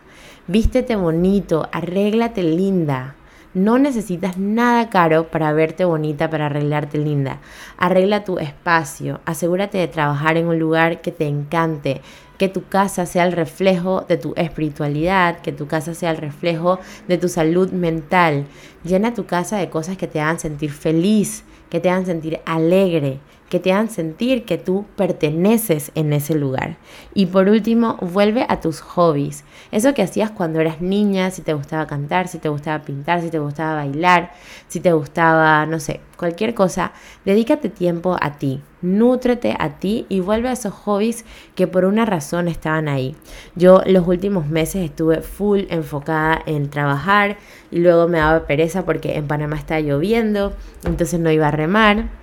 Vístete 0.47 0.95
bonito, 0.95 1.67
arréglate 1.71 2.43
linda. 2.43 3.15
No 3.53 3.77
necesitas 3.77 4.37
nada 4.37 4.89
caro 4.89 5.27
para 5.27 5.51
verte 5.51 5.83
bonita, 5.83 6.29
para 6.29 6.45
arreglarte 6.45 6.97
linda. 6.97 7.39
Arregla 7.77 8.23
tu 8.23 8.39
espacio, 8.39 9.19
asegúrate 9.25 9.77
de 9.77 9.89
trabajar 9.89 10.37
en 10.37 10.47
un 10.47 10.57
lugar 10.57 11.01
que 11.01 11.11
te 11.11 11.27
encante, 11.27 12.01
que 12.37 12.47
tu 12.47 12.63
casa 12.69 13.05
sea 13.05 13.25
el 13.25 13.33
reflejo 13.33 14.05
de 14.07 14.15
tu 14.15 14.33
espiritualidad, 14.37 15.41
que 15.41 15.51
tu 15.51 15.67
casa 15.67 15.93
sea 15.93 16.11
el 16.11 16.17
reflejo 16.17 16.79
de 17.09 17.17
tu 17.17 17.27
salud 17.27 17.71
mental. 17.71 18.45
Llena 18.85 19.13
tu 19.13 19.25
casa 19.25 19.57
de 19.57 19.69
cosas 19.69 19.97
que 19.97 20.07
te 20.07 20.21
hagan 20.21 20.39
sentir 20.39 20.71
feliz, 20.71 21.43
que 21.71 21.79
te 21.79 21.89
hagan 21.89 22.05
sentir 22.05 22.41
alegre, 22.45 23.17
que 23.51 23.59
te 23.59 23.73
hagan 23.73 23.89
sentir 23.89 24.45
que 24.45 24.57
tú 24.57 24.85
perteneces 24.95 25.91
en 25.93 26.13
ese 26.13 26.35
lugar. 26.35 26.77
Y 27.13 27.25
por 27.25 27.49
último, 27.49 27.97
vuelve 27.99 28.45
a 28.47 28.61
tus 28.61 28.79
hobbies. 28.79 29.43
Eso 29.73 29.93
que 29.93 30.01
hacías 30.01 30.31
cuando 30.31 30.61
eras 30.61 30.79
niña, 30.79 31.31
si 31.31 31.41
te 31.41 31.53
gustaba 31.53 31.85
cantar, 31.85 32.29
si 32.29 32.37
te 32.37 32.47
gustaba 32.47 32.81
pintar, 32.85 33.21
si 33.21 33.29
te 33.29 33.39
gustaba 33.39 33.75
bailar, 33.75 34.31
si 34.69 34.79
te 34.79 34.93
gustaba, 34.93 35.65
no 35.65 35.81
sé, 35.81 35.99
cualquier 36.15 36.53
cosa, 36.53 36.93
dedícate 37.25 37.67
tiempo 37.67 38.15
a 38.21 38.37
ti, 38.37 38.61
nútrete 38.81 39.53
a 39.59 39.79
ti 39.79 40.05
y 40.07 40.21
vuelve 40.21 40.47
a 40.47 40.53
esos 40.53 40.73
hobbies 40.73 41.25
que 41.53 41.67
por 41.67 41.83
una 41.83 42.05
razón 42.05 42.47
estaban 42.47 42.87
ahí. 42.87 43.17
Yo 43.57 43.81
los 43.85 44.07
últimos 44.07 44.47
meses 44.47 44.85
estuve 44.85 45.19
full 45.19 45.63
enfocada 45.69 46.41
en 46.45 46.69
trabajar 46.69 47.35
y 47.69 47.79
luego 47.79 48.07
me 48.07 48.19
daba 48.19 48.47
pereza 48.47 48.85
porque 48.85 49.17
en 49.17 49.27
Panamá 49.27 49.57
estaba 49.57 49.81
lloviendo, 49.81 50.53
entonces 50.85 51.19
no 51.19 51.29
iba 51.29 51.49
a 51.49 51.51
remar. 51.51 52.20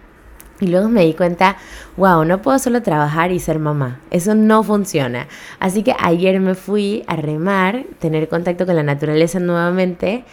Y 0.60 0.66
luego 0.66 0.88
me 0.88 1.04
di 1.04 1.14
cuenta, 1.14 1.56
wow, 1.96 2.24
no 2.24 2.42
puedo 2.42 2.58
solo 2.58 2.82
trabajar 2.82 3.30
y 3.30 3.38
ser 3.38 3.58
mamá. 3.60 4.00
Eso 4.10 4.34
no 4.34 4.62
funciona. 4.64 5.28
Así 5.60 5.84
que 5.84 5.94
ayer 5.98 6.40
me 6.40 6.54
fui 6.54 7.04
a 7.06 7.14
remar, 7.14 7.84
tener 8.00 8.28
contacto 8.28 8.66
con 8.66 8.74
la 8.74 8.82
naturaleza 8.82 9.38
nuevamente 9.38 10.24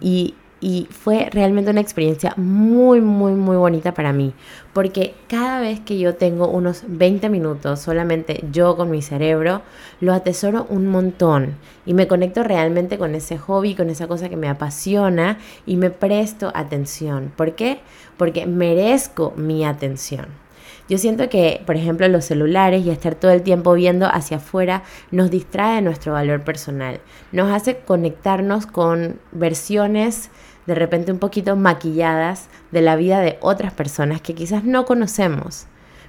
y 0.00 0.34
y 0.60 0.86
fue 0.90 1.28
realmente 1.30 1.70
una 1.70 1.80
experiencia 1.80 2.34
muy, 2.36 3.00
muy, 3.00 3.32
muy 3.32 3.56
bonita 3.56 3.94
para 3.94 4.12
mí, 4.12 4.34
porque 4.72 5.14
cada 5.28 5.60
vez 5.60 5.80
que 5.80 5.98
yo 5.98 6.14
tengo 6.14 6.48
unos 6.48 6.84
20 6.86 7.28
minutos 7.28 7.80
solamente 7.80 8.44
yo 8.52 8.76
con 8.76 8.90
mi 8.90 9.02
cerebro, 9.02 9.62
lo 10.00 10.12
atesoro 10.12 10.66
un 10.68 10.86
montón 10.86 11.56
y 11.86 11.94
me 11.94 12.06
conecto 12.06 12.42
realmente 12.42 12.98
con 12.98 13.14
ese 13.14 13.38
hobby, 13.38 13.74
con 13.74 13.90
esa 13.90 14.06
cosa 14.06 14.28
que 14.28 14.36
me 14.36 14.48
apasiona 14.48 15.38
y 15.66 15.76
me 15.76 15.90
presto 15.90 16.52
atención. 16.54 17.32
¿Por 17.36 17.54
qué? 17.54 17.80
Porque 18.16 18.46
merezco 18.46 19.32
mi 19.36 19.64
atención. 19.64 20.26
Yo 20.90 20.98
siento 20.98 21.28
que, 21.28 21.62
por 21.66 21.76
ejemplo, 21.76 22.08
los 22.08 22.24
celulares 22.24 22.84
y 22.84 22.90
estar 22.90 23.14
todo 23.14 23.30
el 23.30 23.42
tiempo 23.42 23.74
viendo 23.74 24.06
hacia 24.06 24.38
afuera 24.38 24.82
nos 25.12 25.30
distrae 25.30 25.76
de 25.76 25.82
nuestro 25.82 26.14
valor 26.14 26.42
personal, 26.42 27.00
nos 27.30 27.52
hace 27.52 27.76
conectarnos 27.76 28.66
con 28.66 29.20
versiones 29.30 30.30
de 30.66 30.74
repente 30.74 31.12
un 31.12 31.20
poquito 31.20 31.54
maquilladas 31.54 32.48
de 32.72 32.82
la 32.82 32.96
vida 32.96 33.20
de 33.20 33.38
otras 33.40 33.72
personas 33.72 34.20
que 34.20 34.34
quizás 34.34 34.64
no 34.64 34.84
conocemos. 34.84 35.66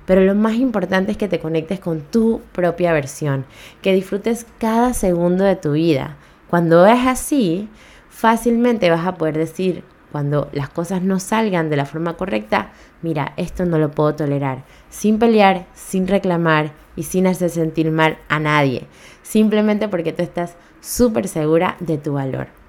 Pero 0.07 0.21
lo 0.21 0.33
más 0.33 0.55
importante 0.55 1.11
es 1.11 1.17
que 1.19 1.27
te 1.27 1.39
conectes 1.39 1.79
con 1.79 2.01
tu 2.01 2.41
propia 2.51 2.91
versión, 2.91 3.45
que 3.83 3.93
disfrutes 3.93 4.47
cada 4.57 4.95
segundo 4.95 5.43
de 5.43 5.57
tu 5.57 5.73
vida. 5.73 6.17
Cuando 6.49 6.87
es 6.87 7.05
así, 7.05 7.69
fácilmente 8.09 8.89
vas 8.89 9.05
a 9.05 9.13
poder 9.13 9.37
decir, 9.37 9.83
cuando 10.12 10.50
las 10.54 10.69
cosas 10.69 11.02
no 11.02 11.19
salgan 11.19 11.69
de 11.69 11.78
la 11.78 11.86
forma 11.86 12.17
correcta, 12.17 12.71
mira, 13.02 13.34
esto 13.38 13.65
no 13.65 13.78
lo 13.78 13.91
puedo 13.91 14.15
tolerar, 14.15 14.63
sin 14.89 15.19
pelear, 15.19 15.65
sin 15.74 16.08
reclamar 16.08 16.71
y 16.95 17.04
sin 17.04 17.28
hacer 17.28 17.50
sentir 17.50 17.91
mal 17.91 18.17
a 18.28 18.39
nadie, 18.39 18.88
simplemente 19.24 19.88
porque 19.88 20.13
tú 20.13 20.24
estás 20.24 20.56
súper 20.82 21.28
segura 21.28 21.78
de 21.80 21.97
tu 21.97 22.13
valor. 22.13 22.61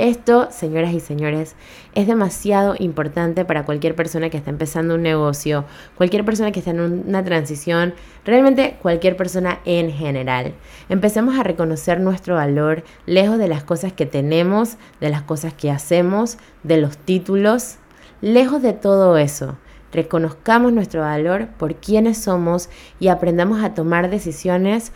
Esto, 0.00 0.48
señoras 0.50 0.94
y 0.94 1.00
señores, 1.00 1.56
es 1.94 2.06
demasiado 2.06 2.74
importante 2.78 3.44
para 3.44 3.66
cualquier 3.66 3.94
persona 3.94 4.30
que 4.30 4.38
está 4.38 4.48
empezando 4.48 4.94
un 4.94 5.02
negocio, 5.02 5.66
cualquier 5.94 6.24
persona 6.24 6.52
que 6.52 6.60
está 6.60 6.70
en 6.70 6.80
una 7.06 7.22
transición, 7.22 7.92
realmente 8.24 8.78
cualquier 8.80 9.14
persona 9.14 9.60
en 9.66 9.92
general. 9.92 10.54
Empecemos 10.88 11.38
a 11.38 11.42
reconocer 11.42 12.00
nuestro 12.00 12.36
valor 12.36 12.82
lejos 13.04 13.36
de 13.36 13.48
las 13.48 13.62
cosas 13.62 13.92
que 13.92 14.06
tenemos, 14.06 14.78
de 15.02 15.10
las 15.10 15.20
cosas 15.20 15.52
que 15.52 15.70
hacemos, 15.70 16.38
de 16.62 16.78
los 16.78 16.96
títulos, 16.96 17.76
lejos 18.22 18.62
de 18.62 18.72
todo 18.72 19.18
eso. 19.18 19.58
Reconozcamos 19.92 20.72
nuestro 20.72 21.02
valor 21.02 21.48
por 21.58 21.74
quienes 21.74 22.16
somos 22.16 22.70
y 23.00 23.08
aprendamos 23.08 23.62
a 23.62 23.74
tomar 23.74 24.08
decisiones 24.08 24.92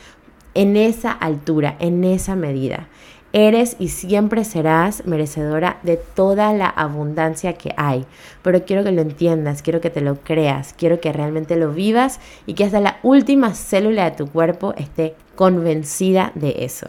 en 0.54 0.78
esa 0.78 1.12
altura, 1.12 1.76
en 1.78 2.04
esa 2.04 2.36
medida. 2.36 2.88
Eres 3.36 3.74
y 3.80 3.88
siempre 3.88 4.44
serás 4.44 5.04
merecedora 5.06 5.80
de 5.82 5.96
toda 5.96 6.52
la 6.52 6.68
abundancia 6.68 7.54
que 7.54 7.74
hay. 7.76 8.06
Pero 8.42 8.64
quiero 8.64 8.84
que 8.84 8.92
lo 8.92 9.02
entiendas, 9.02 9.60
quiero 9.60 9.80
que 9.80 9.90
te 9.90 10.00
lo 10.00 10.20
creas, 10.20 10.72
quiero 10.78 11.00
que 11.00 11.12
realmente 11.12 11.56
lo 11.56 11.72
vivas 11.72 12.20
y 12.46 12.54
que 12.54 12.62
hasta 12.62 12.80
la 12.80 13.00
última 13.02 13.52
célula 13.54 14.04
de 14.04 14.16
tu 14.16 14.28
cuerpo 14.28 14.72
esté 14.76 15.16
convencida 15.34 16.30
de 16.36 16.64
eso. 16.64 16.86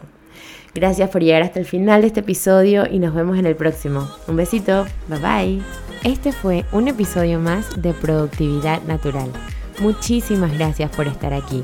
Gracias 0.75 1.09
por 1.09 1.23
llegar 1.23 1.41
hasta 1.41 1.59
el 1.59 1.65
final 1.65 2.01
de 2.01 2.07
este 2.07 2.19
episodio 2.19 2.85
y 2.87 2.99
nos 2.99 3.15
vemos 3.15 3.39
en 3.39 3.47
el 3.47 3.55
próximo. 3.55 4.07
Un 4.27 4.35
besito, 4.35 4.85
bye 5.07 5.17
bye. 5.17 5.61
Este 6.03 6.31
fue 6.31 6.63
un 6.71 6.87
episodio 6.87 7.39
más 7.39 7.81
de 7.81 7.91
Productividad 7.93 8.83
Natural. 8.83 9.31
Muchísimas 9.79 10.53
gracias 10.53 10.95
por 10.95 11.07
estar 11.07 11.33
aquí. 11.33 11.63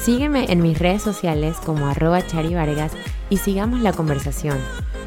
Sígueme 0.00 0.50
en 0.50 0.62
mis 0.62 0.80
redes 0.80 1.02
sociales 1.02 1.58
como 1.64 1.86
arroba 1.86 2.26
charivargas 2.26 2.90
y 3.30 3.38
sigamos 3.38 3.80
la 3.80 3.92
conversación. 3.92 4.58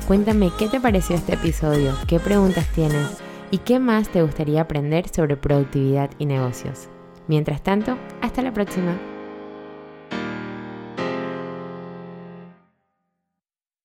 Cuéntame 0.07 0.51
qué 0.57 0.67
te 0.67 0.79
pareció 0.79 1.15
este 1.15 1.33
episodio, 1.33 1.93
qué 2.07 2.19
preguntas 2.19 2.67
tienes 2.73 3.21
y 3.51 3.59
qué 3.59 3.79
más 3.79 4.09
te 4.09 4.21
gustaría 4.21 4.61
aprender 4.61 5.07
sobre 5.09 5.37
productividad 5.37 6.09
y 6.17 6.25
negocios. 6.25 6.89
Mientras 7.27 7.61
tanto, 7.61 7.97
hasta 8.21 8.41
la 8.41 8.53
próxima. 8.53 9.18